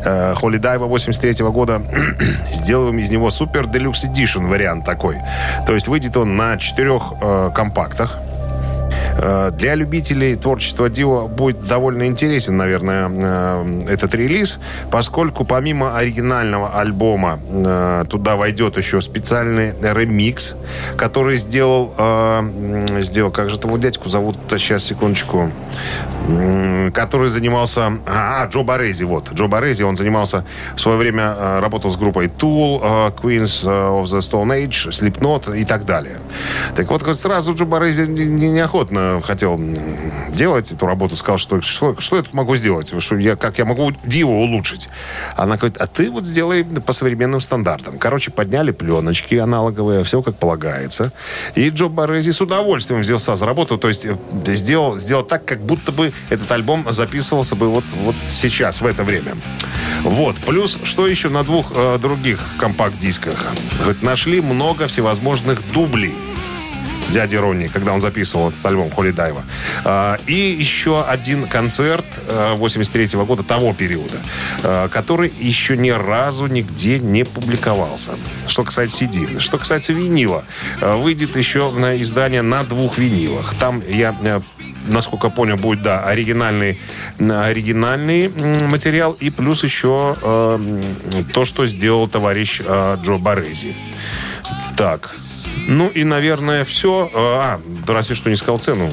[0.04, 1.82] э, Holy Dive 83 года.
[2.52, 5.18] Сделаем из него супер делюкс эдишн вариант такой.
[5.66, 8.20] То есть выйдет он на четырех э, компактах.
[9.18, 14.60] Э, Для любителей творчества Дио будет довольно интересен, наверное, э, этот релиз,
[14.92, 20.56] поскольку помимо оригинального альбома э, туда войдет еще специальный ремикс,
[20.98, 21.94] который сделал,
[23.02, 25.52] сделал, как же того дядьку зовут, сейчас, секундочку,
[26.94, 27.94] который занимался...
[28.08, 29.32] А, Джо Борези, вот.
[29.34, 30.46] Джо Борези, он занимался
[30.76, 35.86] в свое время, работал с группой Tool, Queens of the Stone Age, Slipknot и так
[35.86, 36.18] далее.
[36.76, 38.26] Так вот, сразу Джо Борези не-
[38.76, 39.60] не- неохотно хотел
[40.30, 41.16] делать эту работу.
[41.16, 42.94] Сказал, что, что, что я тут могу сделать?
[43.02, 44.90] Что я, как я могу Дио улучшить?
[45.36, 47.98] Она говорит, а ты вот сделай по современным стандартам.
[47.98, 51.12] Короче, подняли пленочки аналоговые, все как полагается.
[51.56, 53.78] И Джо Борези с удовольствием взялся за работу.
[53.78, 54.16] То есть э,
[54.56, 59.04] сделал, сделал так, как будто бы этот альбом записывался бы вот, вот сейчас, в это
[59.04, 59.36] время.
[60.04, 60.36] Вот.
[60.38, 63.54] Плюс, что еще на двух э, других компакт-дисках?
[63.80, 66.25] Говорит, нашли много всевозможных дублей
[67.10, 69.44] дяди Ронни, когда он записывал этот альбом Холли Дайва.
[69.84, 74.18] А, И еще один концерт 83 года, того периода,
[74.64, 78.12] а, который еще ни разу нигде не публиковался.
[78.48, 79.40] Что касается CD.
[79.40, 80.44] Что касается винила,
[80.82, 83.56] а, выйдет еще издание на двух винилах.
[83.60, 84.16] Там я
[84.88, 86.80] насколько понял, будет, да, оригинальный,
[87.20, 88.30] оригинальный
[88.68, 90.82] материал и плюс еще э,
[91.34, 93.76] то, что сделал товарищ э, Джо Борези.
[94.78, 95.16] Так,
[95.68, 97.10] ну и, наверное, все.
[97.14, 98.92] А, да разве что не сказал цену.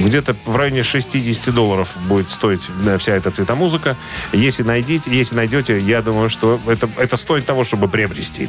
[0.00, 3.96] Где-то в районе 60 долларов будет стоить вся эта цветомузыка.
[4.32, 8.48] Если найдете, если найдете, я думаю, что это, это стоит того, чтобы приобрести.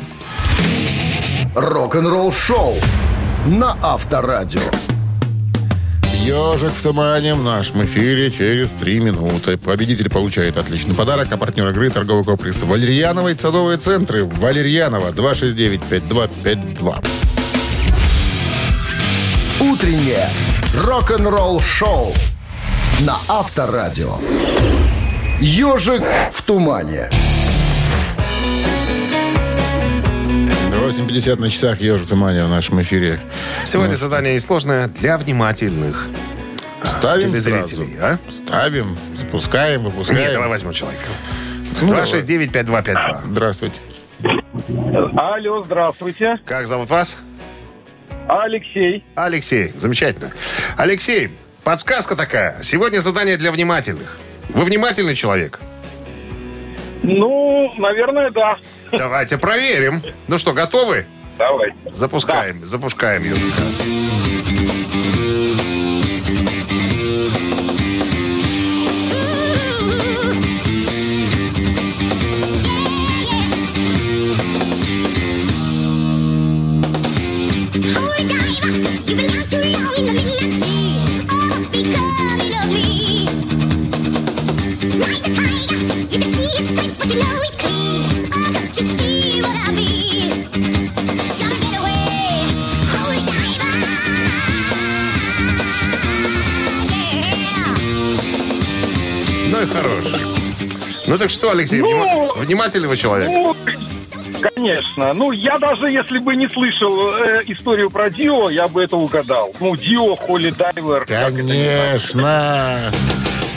[1.56, 2.76] Рок-н-ролл шоу
[3.46, 4.95] на Авторадио.
[6.26, 9.58] Ежик в тумане в нашем эфире через три минуты.
[9.58, 14.26] Победитель получает отличный подарок, а партнер игры торговый комплекс Валерьяновой садовые центры.
[14.26, 17.06] Валерьянова 269-5252.
[19.60, 20.28] Утреннее
[20.84, 22.12] рок-н-ролл шоу
[23.02, 24.18] на Авторадио.
[25.40, 27.12] Ежик в тумане.
[30.86, 33.20] 8.50 на часах Ежик тумане в нашем эфире.
[33.64, 36.08] Сегодня Ну, задание несложное для внимательных
[36.84, 37.98] Ставим телезрителей.
[38.00, 38.20] А?
[38.30, 40.22] Ставим, запускаем, выпускаем.
[40.22, 41.06] Нет, давай возьмем человека.
[41.82, 42.04] Ну, давай.
[42.04, 43.22] 269-5252.
[43.32, 43.80] Здравствуйте.
[45.18, 46.40] Алло, здравствуйте.
[46.46, 47.18] Как зовут вас?
[48.28, 49.04] Алексей.
[49.16, 49.74] Алексей.
[49.78, 50.34] Замечательно.
[50.78, 51.32] Алексей,
[51.64, 52.62] подсказка такая.
[52.62, 54.18] Сегодня задание для внимательных.
[54.50, 55.60] Вы внимательный человек?
[57.02, 58.58] Ну, наверное, да.
[58.92, 60.02] Давайте проверим.
[60.28, 61.06] Ну что, готовы?
[61.38, 61.74] Давай.
[61.92, 63.96] Запускаем, запускаем you've been.
[77.98, 78.14] Oh,
[85.88, 88.25] it's because you stripes, but know he's clean.
[99.50, 100.06] Ну и хорош.
[101.08, 103.30] Ну так что, Алексей, внима- внимательный вы человек?
[103.30, 103.56] Ну,
[104.42, 105.14] конечно.
[105.14, 109.54] Ну, я даже если бы не слышал э, историю про Дио, я бы это угадал.
[109.60, 111.06] Ну, Дио, Холли Дайвер.
[111.06, 112.92] Конечно.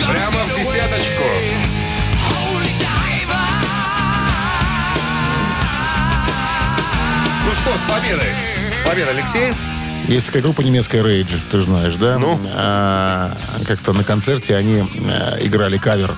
[0.06, 1.22] Прямо в десяточку.
[7.88, 8.28] С победой.
[8.76, 9.52] С победой, Алексей.
[10.06, 12.18] Есть такая группа немецкая Rage, ты знаешь, да?
[12.18, 12.38] Ну?
[12.54, 16.14] А, как-то на концерте они э, играли кавер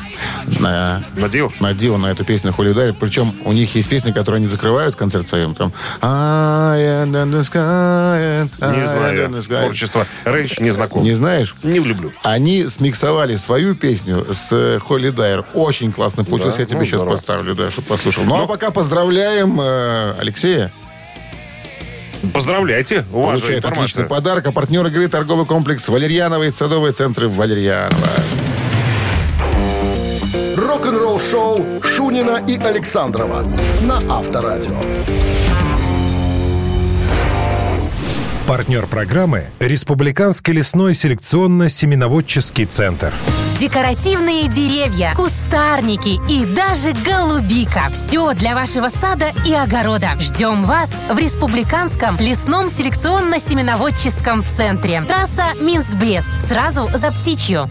[0.61, 1.51] на, На Дио?
[1.59, 2.95] на Дио, на эту песню Holy Diver.
[3.01, 5.57] Причем у них есть песни, которые они закрывают концерт своим.
[5.57, 9.29] Там I am in the sky, I Не знаю.
[9.31, 9.57] the sky.
[9.65, 11.03] Творчество Рейдж не знаком.
[11.03, 11.57] Не знаешь?
[11.65, 12.13] Не люблю.
[12.23, 15.45] Они смиксовали свою песню с Холли Дайер.
[15.53, 16.57] Очень классно получилось.
[16.57, 16.63] Да?
[16.63, 17.17] Я тебе Ну, сейчас здорово.
[17.17, 18.23] поставлю, да, чтобы послушал.
[18.25, 20.71] Ну, а пока поздравляем э, Алексея.
[22.33, 23.83] Поздравляйте, у вас Получает информация.
[23.85, 24.47] отличный подарок.
[24.47, 28.09] А партнер игры торговый комплекс Валерьяновый, садовые центры Валерьянова.
[30.57, 33.45] Рок-н-ролл шоу Шунина и Александрова
[33.83, 34.81] на Авторадио.
[38.51, 43.15] Партнер программы Республиканский лесной селекционно-семеноводческий центр.
[43.61, 47.83] Декоративные деревья, кустарники и даже голубика.
[47.93, 50.19] Все для вашего сада и огорода.
[50.19, 55.01] Ждем вас в Республиканском лесном селекционно-семеноводческом центре.
[55.03, 56.33] Трасса Минск-Брест.
[56.49, 57.71] Сразу за птичью.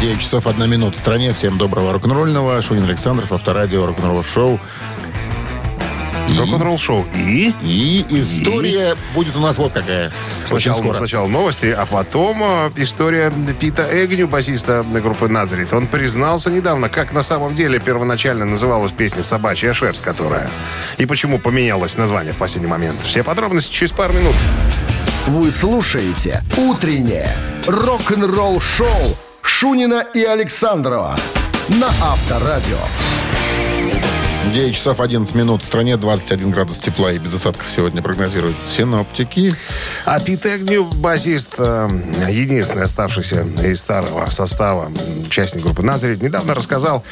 [0.00, 1.32] 9 часов 1 минута в стране.
[1.32, 2.60] Всем доброго рок-н-ролльного.
[2.60, 4.58] Шунин Александров, авторадио, рок-н-ролл шоу.
[6.28, 7.06] И, Рок-н-ролл шоу.
[7.14, 10.10] И и история будет у нас вот какая.
[10.46, 10.94] Сначала, скоро.
[10.94, 15.72] сначала новости, а потом э, история Пита Эгню, басиста группы «Назарит».
[15.72, 20.50] Он признался недавно, как на самом деле первоначально называлась песня «Собачья шерсть», которая...
[20.98, 23.00] И почему поменялось название в последний момент.
[23.02, 24.34] Все подробности через пару минут.
[25.26, 27.30] Вы слушаете «Утреннее
[27.66, 31.16] рок-н-ролл-шоу» Шунина и Александрова
[31.68, 32.78] на Авторадио.
[34.54, 35.62] 9 часов 11 минут.
[35.62, 39.52] В стране 21 градус тепла и без осадков сегодня прогнозируют синоптики.
[40.04, 41.88] А Пит Эгню, басист, э,
[42.30, 44.92] единственный оставшийся из старого состава
[45.26, 47.02] участник группы «Назарит», недавно рассказал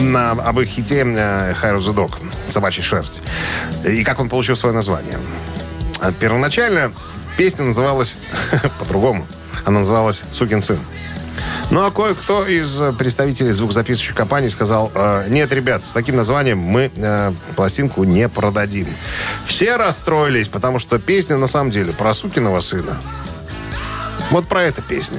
[0.00, 2.14] на, об их хите э, «Хайру Dog»
[2.46, 3.20] «Собачья шерсть»
[3.86, 5.18] и как он получил свое название.
[6.00, 6.90] А Первоначально
[7.36, 8.16] песня называлась
[8.78, 9.26] по-другому.
[9.66, 10.78] Она называлась «Сукин сын».
[11.70, 16.58] Ну, а кое-кто из э, представителей звукозаписывающей компании сказал, э, нет, ребят, с таким названием
[16.58, 18.86] мы э, пластинку не продадим.
[19.46, 23.00] Все расстроились, потому что песня на самом деле про сукиного сына.
[24.30, 25.18] Вот про эту песню.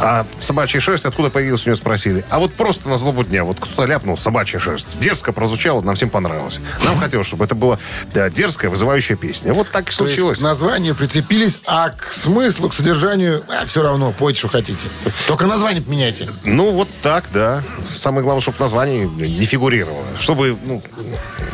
[0.00, 2.24] А собачья шерсть откуда появилась, у него спросили.
[2.30, 3.44] А вот просто на злобу дня.
[3.44, 4.98] Вот кто-то ляпнул собачья шерсть.
[5.00, 6.60] Дерзко прозвучало, нам всем понравилось.
[6.84, 7.78] Нам хотелось, чтобы это была
[8.14, 9.52] да, дерзкая, вызывающая песня.
[9.52, 10.38] Вот так и То есть случилось.
[10.38, 14.78] к названию прицепились, а к смыслу, к содержанию, а, все равно, пойте, что хотите.
[15.26, 16.28] Только название поменяйте.
[16.44, 17.62] Ну, вот так, да.
[17.88, 20.04] Самое главное, чтобы название не фигурировало.
[20.20, 20.82] Чтобы ну,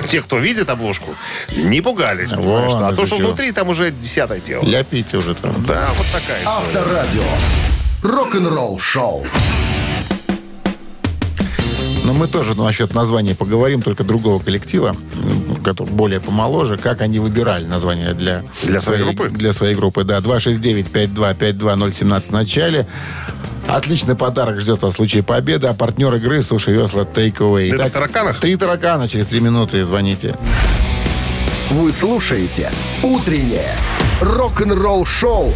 [0.08, 1.14] те, кто видит обложку,
[1.56, 2.30] не пугались.
[2.30, 4.62] понимаешь, Вон а это то, что внутри, там уже десятое дело.
[4.64, 5.64] Ляпите уже там.
[5.66, 6.78] Да, вот такая история.
[6.78, 7.22] Авторадио.
[8.04, 9.24] Рок-н-ролл шоу.
[12.04, 14.94] Но мы тоже насчет названия поговорим, только другого коллектива,
[15.64, 19.30] который более помоложе, как они выбирали название для, Для своей группы?
[19.30, 20.18] Для своей группы, да.
[20.18, 22.86] 269-5252-017 в начале.
[23.68, 27.70] Отличный подарок ждет вас в случае победы, а партнер игры Суши Весла Take Away.
[27.70, 28.38] Ты Итак, в тараканах?
[28.38, 30.36] Три таракана через три минуты звоните.
[31.70, 32.70] Вы слушаете
[33.02, 33.74] «Утреннее
[34.20, 35.54] рок-н-ролл шоу»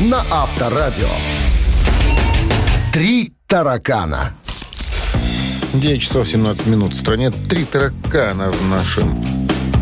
[0.00, 1.08] на Авторадио.
[2.98, 4.32] Три таракана.
[5.72, 6.94] 9 часов 17 минут.
[6.94, 9.22] В стране три таракана в нашем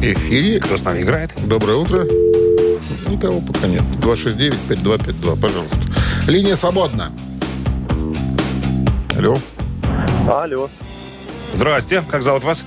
[0.02, 0.61] эфире.
[0.61, 1.33] Кто с нами играет?
[1.46, 2.05] Доброе утро.
[3.09, 3.85] Никого пока нет.
[4.02, 5.81] 269-5252, пожалуйста.
[6.26, 7.11] Линия свободна.
[9.16, 9.38] Алло.
[10.31, 10.68] Алло.
[11.55, 12.66] Здрасте, как зовут вас?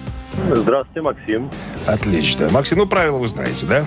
[0.52, 1.52] Здравствуйте, Максим.
[1.86, 2.50] Отлично.
[2.50, 3.86] Максим, ну правила вы знаете, да?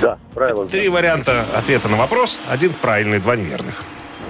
[0.00, 0.66] Да, правильно.
[0.66, 2.38] Три варианта ответа на вопрос.
[2.48, 3.74] Один правильный, два неверных.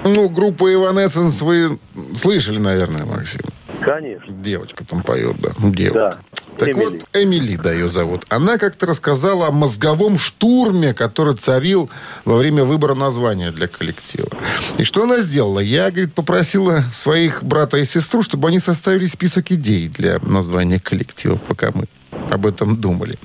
[0.05, 1.79] Ну, группу Evanescence вы
[2.15, 3.41] слышали, наверное, Максим.
[3.81, 4.33] Конечно.
[4.33, 5.51] Девочка там поет, да.
[5.59, 6.19] Девочка.
[6.33, 6.41] Да.
[6.59, 6.85] Так Эмили.
[6.85, 8.27] вот, Эмили, да, ее зовут.
[8.29, 11.89] Она как-то рассказала о мозговом штурме, который царил
[12.27, 14.29] во время выбора названия для коллектива.
[14.77, 15.61] И что она сделала?
[15.61, 21.37] Я, говорит, попросила своих брата и сестру, чтобы они составили список идей для названия коллектива,
[21.37, 21.87] пока мы
[22.31, 23.19] об этом думали.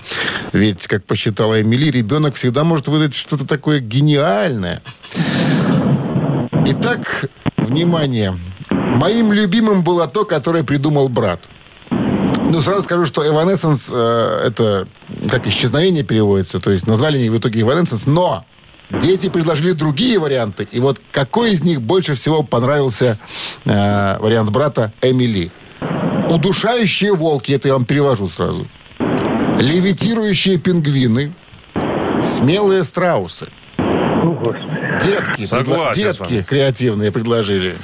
[0.54, 4.82] Ведь, как посчитала Эмили, ребенок всегда может выдать что-то такое гениальное.
[6.68, 7.26] Итак,
[7.58, 8.34] внимание.
[8.70, 11.42] Моим любимым было то, которое придумал брат.
[11.92, 14.88] Ну, сразу скажу, что Evanescence э, это
[15.30, 18.46] как исчезновение переводится, то есть назвали они в итоге Evanescence, но
[18.90, 20.68] дети предложили другие варианты.
[20.72, 23.20] И вот какой из них больше всего понравился
[23.66, 25.52] э, вариант брата Эмили?
[26.30, 28.66] Удушающие волки, это я вам перевожу сразу.
[29.60, 31.32] Левитирующие пингвины.
[32.24, 33.48] Смелые страусы.
[35.04, 37.76] Детки, Согласен детки креативные предложили.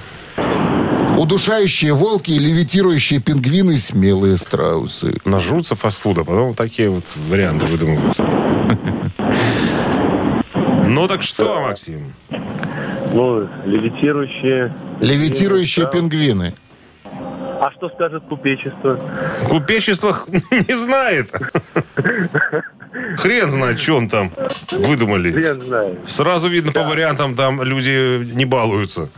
[1.18, 5.18] Удушающие волки, левитирующие пингвины, смелые страусы.
[5.26, 8.18] Нажрутся фастфуда, потом такие вот варианты выдумывают.
[10.94, 12.14] Ну так что, Максим?
[13.14, 14.76] Ну, левитирующие.
[15.00, 16.54] Левитирующие пингвины.
[17.06, 19.00] А что скажет купечество?
[19.48, 20.20] Купечество
[20.52, 21.32] не знает.
[23.18, 24.32] Хрен знает, что он там
[24.72, 25.40] выдумали.
[25.42, 25.98] Я знаю.
[26.06, 29.10] Сразу видно по вариантам, там люди не балуются.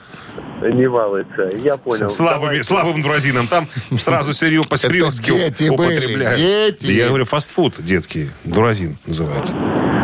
[0.62, 1.50] Не балуется.
[1.62, 2.10] Я понял.
[2.10, 2.64] Слабыми, Давайте.
[2.64, 3.48] слабым дуразином.
[3.48, 3.68] Там
[3.98, 6.38] сразу серьез, по-серьезки дети были, употребляют.
[6.38, 6.86] дети.
[6.88, 8.30] Да я говорю, фастфуд детский.
[8.46, 9.54] Дуразин называется.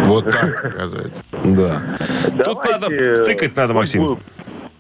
[0.05, 1.23] Вот так, оказывается.
[1.45, 1.81] Да.
[2.43, 2.87] Тут надо,
[3.23, 4.01] тыкать надо, Максим.
[4.03, 4.19] будут-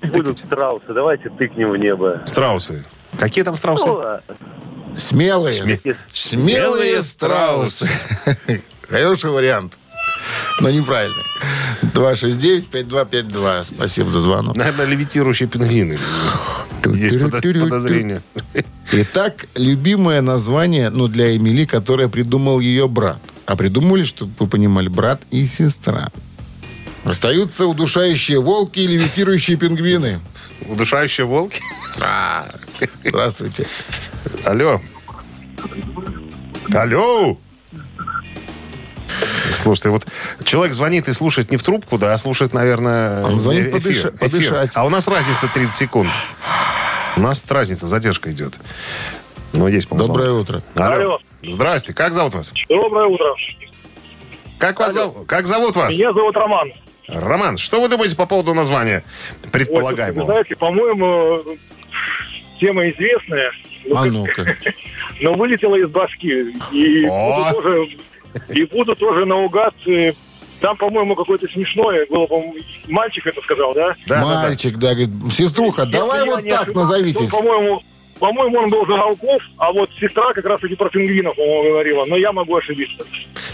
[0.01, 0.85] Будут страусы.
[0.89, 2.21] Давайте тыкнем в небо.
[2.25, 2.83] Страусы.
[3.19, 3.85] Какие там страусы?
[3.87, 4.21] Ну, ладно.
[4.95, 7.89] Смелые, Сме- смелые страусы.
[8.89, 9.77] Хороший вариант.
[10.61, 11.23] Но неправильный.
[11.93, 13.63] 269-5252.
[13.65, 14.55] Спасибо за звонок.
[14.55, 15.97] Наверное, левитирующие пингвины.
[16.85, 18.21] Есть подо- подозрение.
[18.91, 23.19] Итак, любимое название, ну, для Эмили, которое придумал ее брат.
[23.45, 26.09] А придумали, чтобы вы понимали, брат и сестра.
[27.03, 30.19] Остаются удушающие волки и левитирующие пингвины.
[30.67, 31.61] Удушающие волки.
[32.01, 32.45] А,
[33.03, 33.67] здравствуйте.
[34.45, 34.81] Алло.
[36.73, 37.37] Алло.
[39.53, 40.05] Слушайте, вот
[40.45, 44.09] человек звонит и слушает не в трубку, да, а слушает, наверное, Он звонит эфир, подыша-
[44.09, 44.11] эфир.
[44.17, 44.71] подышать.
[44.75, 46.09] А у нас разница 30 секунд.
[47.17, 48.53] У нас разница, задержка идет.
[49.53, 50.43] Ну, есть, по-моему, Доброе звонок.
[50.49, 50.63] утро.
[50.75, 50.93] Алло.
[50.95, 51.19] Алло.
[51.41, 52.53] Здрасте, как зовут вас?
[52.69, 53.33] Доброе утро.
[54.57, 55.93] Как, вас зов- как зовут вас?
[55.93, 56.71] Меня зовут Роман.
[57.07, 60.25] Роман, что вы думаете по поводу названия Ой, вы предполагаемого?
[60.25, 61.43] знаете, по-моему,
[62.59, 63.51] тема известная,
[63.95, 64.55] А ну-ка.
[65.21, 66.53] но вылетела из башки.
[66.71, 67.87] И тоже,
[68.49, 69.73] и буду тоже наугад.
[69.87, 70.13] э,
[70.61, 72.55] Там, по-моему, какое-то смешное было, по-моему,
[72.87, 73.95] мальчик это сказал, да?
[74.07, 74.41] Да, да, да.
[74.43, 77.29] Мальчик, да, говорит, сеструха, давай Если я вот так ошибаюсь, назовитесь.
[77.29, 77.81] по-моему,
[78.19, 82.05] по-моему, он был за волков, а вот сестра как раз-таки про пингвинов, по-моему, говорила.
[82.05, 83.05] Но я могу ошибиться.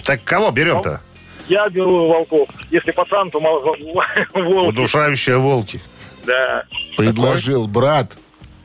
[0.03, 1.01] Так кого берем-то?
[1.47, 2.49] Я беру волков.
[2.71, 3.61] Если пацан, то мол-
[4.33, 4.69] волки.
[4.69, 5.79] Удушающие волки.
[6.25, 6.63] Да.
[6.97, 8.17] Предложил брат,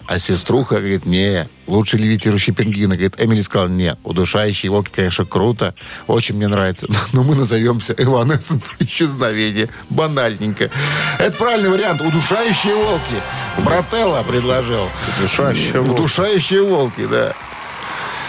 [0.06, 2.94] а сеструха говорит, не, лучше левитирующий пингвины.
[2.94, 5.74] Говорит, Эмили сказал, нет, удушающие волки, конечно, круто,
[6.06, 9.68] очень мне нравится, но мы назовемся Эванессенс исчезновение.
[9.88, 10.70] Банальненько.
[11.18, 13.22] Это правильный вариант, удушающие волки.
[13.58, 14.88] Брателло предложил.
[15.18, 16.00] Удушающие волки.
[16.00, 17.34] Удушающие волки, да.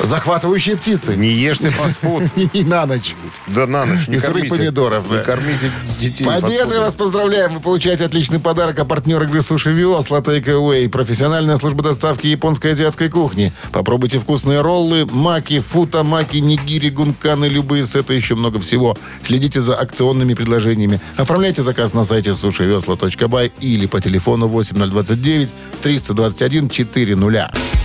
[0.04, 1.16] Захватывающие птицы.
[1.16, 2.24] Не ешьте фастфуд.
[2.54, 3.16] И на ночь.
[3.48, 4.08] Да на ночь.
[4.08, 5.24] Не И сыры кормите- помидоров, Не да.
[5.24, 6.24] кормите детей.
[6.24, 6.80] Фастфудом.
[6.82, 7.54] вас поздравляем!
[7.56, 10.90] Вы получаете отличный подарок, а партнер игры Суши Виосла Take Away.
[10.90, 13.54] Профессиональная служба доставки японской и азиатской кухни.
[13.72, 18.98] Попробуйте вкусные роллы, маки, фута, маки, нигири, гунканы, любые сеты, еще много всего.
[19.24, 21.00] Следите за акционными предложениями.
[21.18, 25.50] Оформляйте заказ на сайте сушивесла.бай или по телефону 8029
[25.82, 27.81] 321 400.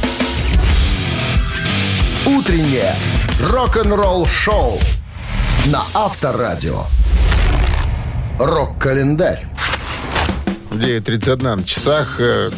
[2.47, 2.95] Утреннее
[3.43, 4.79] рок-н-ролл-шоу
[5.67, 6.85] на Авторадио.
[8.39, 9.49] Рок-календарь.
[10.71, 12.21] 9.31 на часах.
[12.21, 12.51] Э,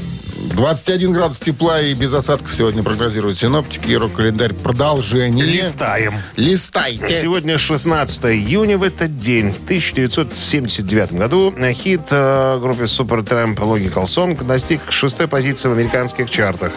[0.52, 3.90] 21 градус тепла и без осадков сегодня прогнозируют синоптики.
[3.94, 5.46] Рок-календарь продолжение.
[5.46, 6.16] Листаем.
[6.36, 7.22] Листайте.
[7.22, 8.76] Сегодня 16 июня.
[8.76, 15.70] В этот день, в 1979 году, хит э, группы Supertramp Logical Song достиг шестой позиции
[15.70, 16.72] в американских чартах.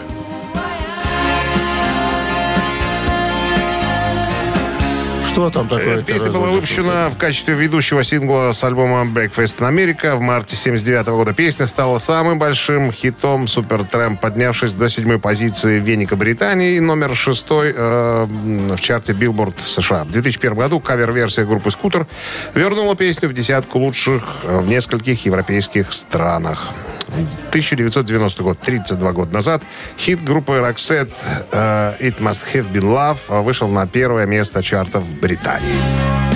[5.32, 5.96] Что там такое?
[5.96, 10.56] Эта песня была выпущена в качестве ведущего сингла с альбома Breakfast in America в марте
[10.56, 11.32] 79 года.
[11.32, 17.72] Песня стала самым большим хитом Supertramp, поднявшись до седьмой позиции в Великобритании и номер шестой
[17.74, 20.04] э, в чарте Billboard США.
[20.04, 22.06] В 2001 году кавер-версия группы «Скутер»
[22.54, 26.74] вернула песню в десятку лучших э, в нескольких европейских странах.
[27.12, 29.62] 1990 год, 32 года назад,
[29.98, 31.12] хит группы Roxette
[31.52, 36.31] э, «It Must Have Been Love» э, вышел на первое место чарта в Британии.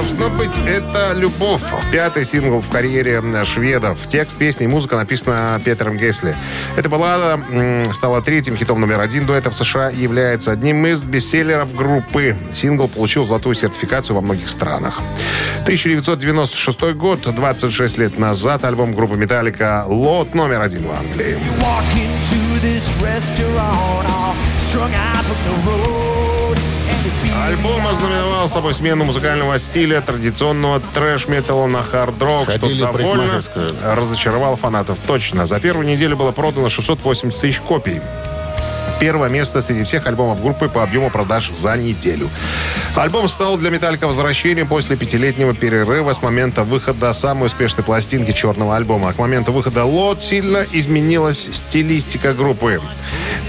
[0.00, 1.60] Должно быть, это «Любовь».
[1.92, 3.98] Пятый сингл в карьере шведов.
[4.06, 6.34] Текст песни и музыка написана Петером Гесли.
[6.74, 7.38] Эта баллада
[7.92, 12.34] стала третьим хитом номер один дуэта в США и является одним из бестселлеров группы.
[12.50, 15.02] Сингл получил золотую сертификацию во многих странах.
[15.64, 21.36] 1996 год, 26 лет назад, альбом группы «Металлика» «Лот» номер один в Англии.
[22.62, 26.09] This restaurant all strung out from the road.
[27.46, 33.42] Альбом ознаменовал собой смену музыкального стиля традиционного трэш-металла на хард-рок, что довольно
[33.84, 34.98] разочаровал фанатов.
[35.06, 35.46] Точно.
[35.46, 38.00] За первую неделю было продано 680 тысяч копий.
[39.00, 42.28] Первое место среди всех альбомов группы по объему продаж за неделю.
[42.96, 48.76] Альбом стал для Металлика возвращением после пятилетнего перерыва с момента выхода самой успешной пластинки черного
[48.76, 49.10] альбома.
[49.10, 52.80] А к моменту выхода «Лот» сильно изменилась стилистика группы.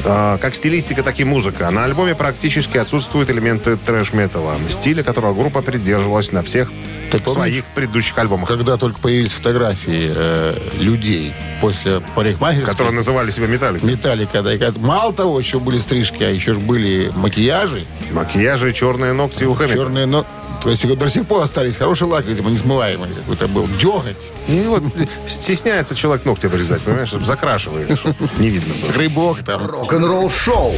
[0.05, 1.69] Э, как стилистика, так и музыка.
[1.71, 6.71] На альбоме практически отсутствуют элементы трэш-металла, стиля которого группа придерживалась на всех
[7.11, 13.47] помнишь, своих предыдущих альбомах, Когда только появились фотографии э, людей после парикмахерской, которые называли себя
[13.47, 13.89] «Металликой».
[13.89, 18.71] Металлика, да, и когда- мало того, еще были стрижки, а еще же были макияжи, Макияжи
[18.71, 19.73] и черные ногти у Хэммета.
[19.77, 20.25] черные, но
[20.63, 21.75] То есть до сих пор остались.
[21.77, 23.67] Хороший лак, видимо, несмываемый какой-то был.
[23.79, 24.31] Деготь.
[24.47, 24.83] И вот
[25.27, 28.91] стесняется человек ногти обрезать, понимаешь, чтобы закрашивает, чтобы не видно было.
[28.91, 29.65] Грибок там.
[29.65, 30.73] Рок-н-ролл шоу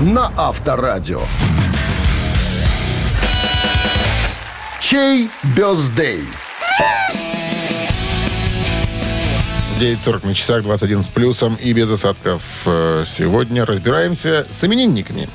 [0.00, 1.22] на Авторадио.
[4.80, 6.22] Чей бездей?
[9.80, 12.42] 9.40 на часах, 21 с плюсом и без осадков.
[12.66, 15.28] Э, Сегодня разбираемся с именинниками.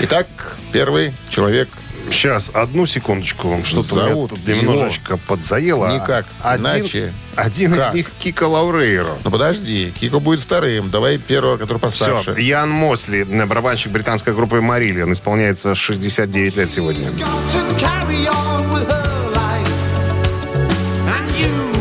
[0.00, 0.26] Итак,
[0.72, 1.68] первый человек
[2.14, 3.58] Сейчас, одну секундочку.
[3.64, 4.60] Что-то меня Зовут тут его.
[4.72, 5.92] немножечко подзаело.
[5.94, 7.12] Никак Один, иначе.
[7.36, 7.88] один Как?
[7.90, 9.18] из них Кика Лаурейро.
[9.24, 10.90] Ну подожди, Кико будет вторым.
[10.90, 12.34] Давай первого, который постарше.
[12.34, 17.10] Все, Ян Мосли, барабанщик британской группы Марилиан, исполняется 69 лет сегодня.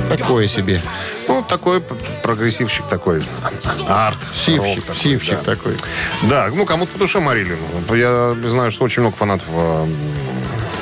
[0.10, 0.82] Такое себе.
[1.34, 1.82] Ну, такой
[2.22, 3.24] прогрессивщик такой.
[3.90, 4.20] Арт.
[4.36, 5.56] Сивчик, такой, сивчик да.
[5.56, 5.78] такой.
[6.24, 7.58] Да, ну, кому-то по душе Марилин.
[7.90, 9.88] Я знаю, что очень много фанатов э,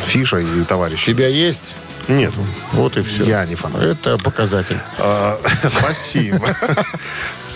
[0.08, 1.14] Фиша и товарищей.
[1.14, 1.76] Тебя есть?
[2.12, 2.34] Нет.
[2.74, 3.24] Вот и все.
[3.24, 3.82] Я не фанат.
[3.82, 4.78] Это показатель.
[4.98, 5.40] А,
[5.70, 6.56] Спасибо.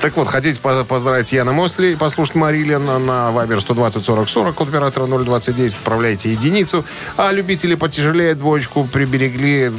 [0.01, 4.55] Так вот, хотите по- поздравить Яна Мосли и послушать Марилин на Вайбер 120 40 40,
[4.55, 6.85] код оператора 029, отправляйте единицу.
[7.17, 9.71] А любители потяжелее двоечку приберегли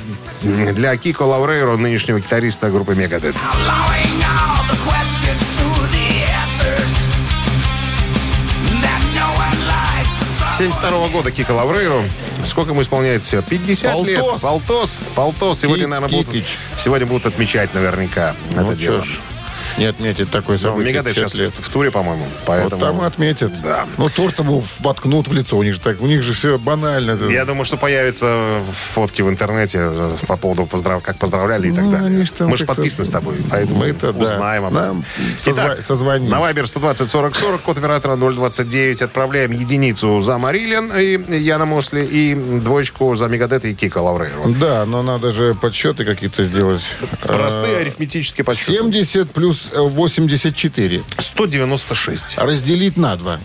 [0.43, 3.37] для Кико Лаурейро, нынешнего гитариста группы Мегадет.
[10.57, 12.03] 72 года Кика Лаврейру.
[12.45, 13.43] Сколько ему исполняется?
[13.43, 14.21] 50 лет.
[14.21, 14.41] Полтос.
[14.43, 14.99] Полтос.
[15.15, 15.61] Полтос.
[15.61, 16.45] Сегодня, Ки- наверное, будут,
[16.79, 19.03] сегодня будут отмечать наверняка Ну, это дело.
[19.03, 19.21] ж,
[19.79, 20.93] не отметить такое Ну, событие.
[20.93, 21.55] Мегадет 50 сейчас лет.
[21.59, 22.25] в туре, по-моему.
[22.25, 22.81] Вот Поэтому...
[22.81, 23.53] там и отметят.
[23.63, 23.87] Да.
[23.99, 25.57] Ну, торт ему воткнут в лицо.
[25.57, 27.19] У них же так, у них же все банально.
[27.31, 28.61] Я думаю, что появятся
[28.95, 31.03] фотки в интернете э, по поводу поздрав...
[31.03, 32.27] как поздравляли и так Ну, далее.
[32.37, 34.25] там Мы же подписаны с тобой, поэтому Мы-то, да.
[34.25, 35.05] узнаем об этом.
[35.47, 36.31] Итак, созвонимся.
[36.33, 42.05] на Вайбер 120 40 40, код оператора 029, отправляем единицу за Марилен и Яна Мосли
[42.05, 44.55] и двоечку за Мегадет и Кика Лаврейру.
[44.59, 46.83] Да, но надо же подсчеты какие-то сделать.
[47.23, 48.73] Простые А, арифметические подсчеты.
[48.73, 51.03] 70 плюс э, 84.
[51.19, 52.39] 196.
[52.39, 53.39] Разделить на 2.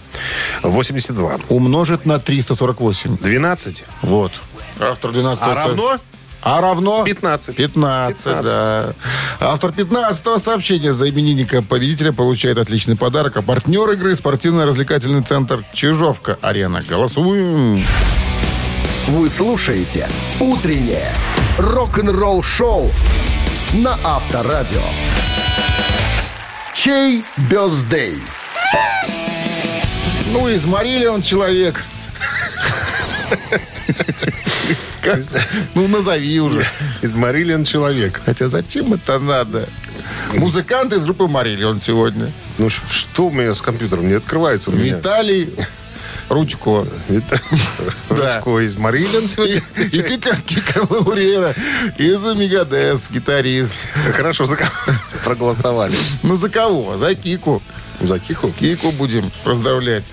[0.63, 1.39] 82.
[1.49, 3.17] Умножить на 348.
[3.17, 3.83] 12.
[4.01, 4.31] Вот.
[4.79, 5.97] Автор 12 А равно?
[6.41, 7.03] А равно?
[7.03, 7.55] 15.
[7.55, 8.43] 15, 15.
[8.43, 8.93] да.
[9.39, 13.37] Автор 15 сообщения за именинника победителя получает отличный подарок.
[13.37, 16.81] А партнер игры спортивно-развлекательный центр Чижовка-Арена.
[16.87, 17.83] Голосуем.
[19.07, 20.07] Вы слушаете
[20.39, 21.11] «Утреннее
[21.57, 22.91] рок-н-ролл-шоу»
[23.73, 24.81] на Авторадио.
[26.83, 28.15] Чей бездей?
[30.31, 31.83] Ну, изморили он человек.
[35.75, 36.65] Ну, назови уже.
[37.03, 38.19] Из Марилен человек.
[38.25, 39.69] Хотя зачем это надо?
[40.33, 42.31] Музыкант из группы Мариллион сегодня.
[42.57, 44.95] Ну, что у меня с компьютером не открывается у меня?
[44.95, 45.53] Виталий
[47.09, 47.21] Да.
[48.09, 49.61] Ручко из Марилен И, сегодня.
[49.77, 51.53] и Кика, Кика Лаурера
[51.97, 53.73] из Мегадес, гитарист.
[54.13, 54.71] Хорошо, за кого
[55.23, 55.95] проголосовали?
[56.23, 56.97] Ну, за кого?
[56.97, 57.61] За Кику.
[57.99, 58.51] За Кику?
[58.51, 60.05] Кику будем поздравлять.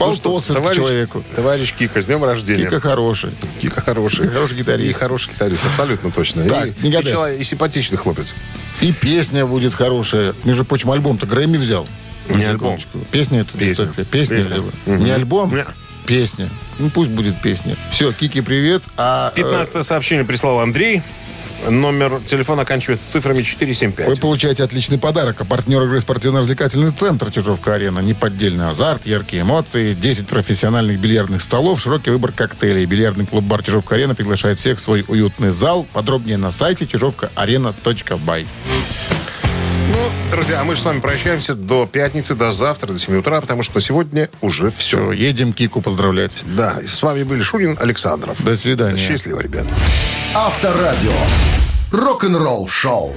[0.00, 1.24] Ну что, Полтос это товарищ- человеку.
[1.34, 2.64] Товарищ Кика, с днем рождения.
[2.64, 3.30] Кика хороший.
[3.60, 4.28] Кика хороший.
[4.28, 4.88] Хороший гитарист.
[4.90, 6.44] И хороший гитарист, абсолютно точно.
[6.48, 8.34] Так, и, и, человек- и симпатичный хлопец.
[8.80, 10.34] И песня будет хорошая.
[10.44, 11.86] Между прочим, альбом-то Грэмми взял.
[12.28, 12.78] Не альбом.
[13.10, 13.56] Песня это?
[13.56, 13.86] Песня.
[13.86, 14.04] Песня.
[14.04, 14.36] Песня.
[14.36, 14.62] Песня.
[14.86, 15.54] Не альбом?
[15.54, 15.64] Не.
[16.06, 16.48] Песня.
[16.78, 17.76] Ну, пусть будет песня.
[17.90, 18.82] Все, Кики, привет.
[18.96, 21.02] А, э, 15 сообщение прислал Андрей.
[21.68, 24.08] Номер телефона оканчивается цифрами 475.
[24.08, 25.40] Вы получаете отличный подарок.
[25.40, 28.00] А партнер игры спортивно-развлекательный центр Чижовка-Арена.
[28.00, 32.84] Неподдельный азарт, яркие эмоции, 10 профессиональных бильярдных столов, широкий выбор коктейлей.
[32.84, 35.86] Бильярдный клуб-бар Чижовка-Арена приглашает всех в свой уютный зал.
[35.92, 38.46] Подробнее на сайте чижовкаарена.бай.
[39.88, 43.62] Ну, друзья, мы же с вами прощаемся до пятницы, до завтра, до 7 утра, потому
[43.62, 44.86] что сегодня уже все.
[44.86, 46.32] Все, едем Кику поздравлять.
[46.44, 48.42] Да, с вами были Шунин, Александров.
[48.42, 48.96] До свидания.
[48.96, 49.66] Счастливо, ребят.
[50.34, 51.12] Авторадио.
[51.92, 53.14] Рок-н-ролл шоу.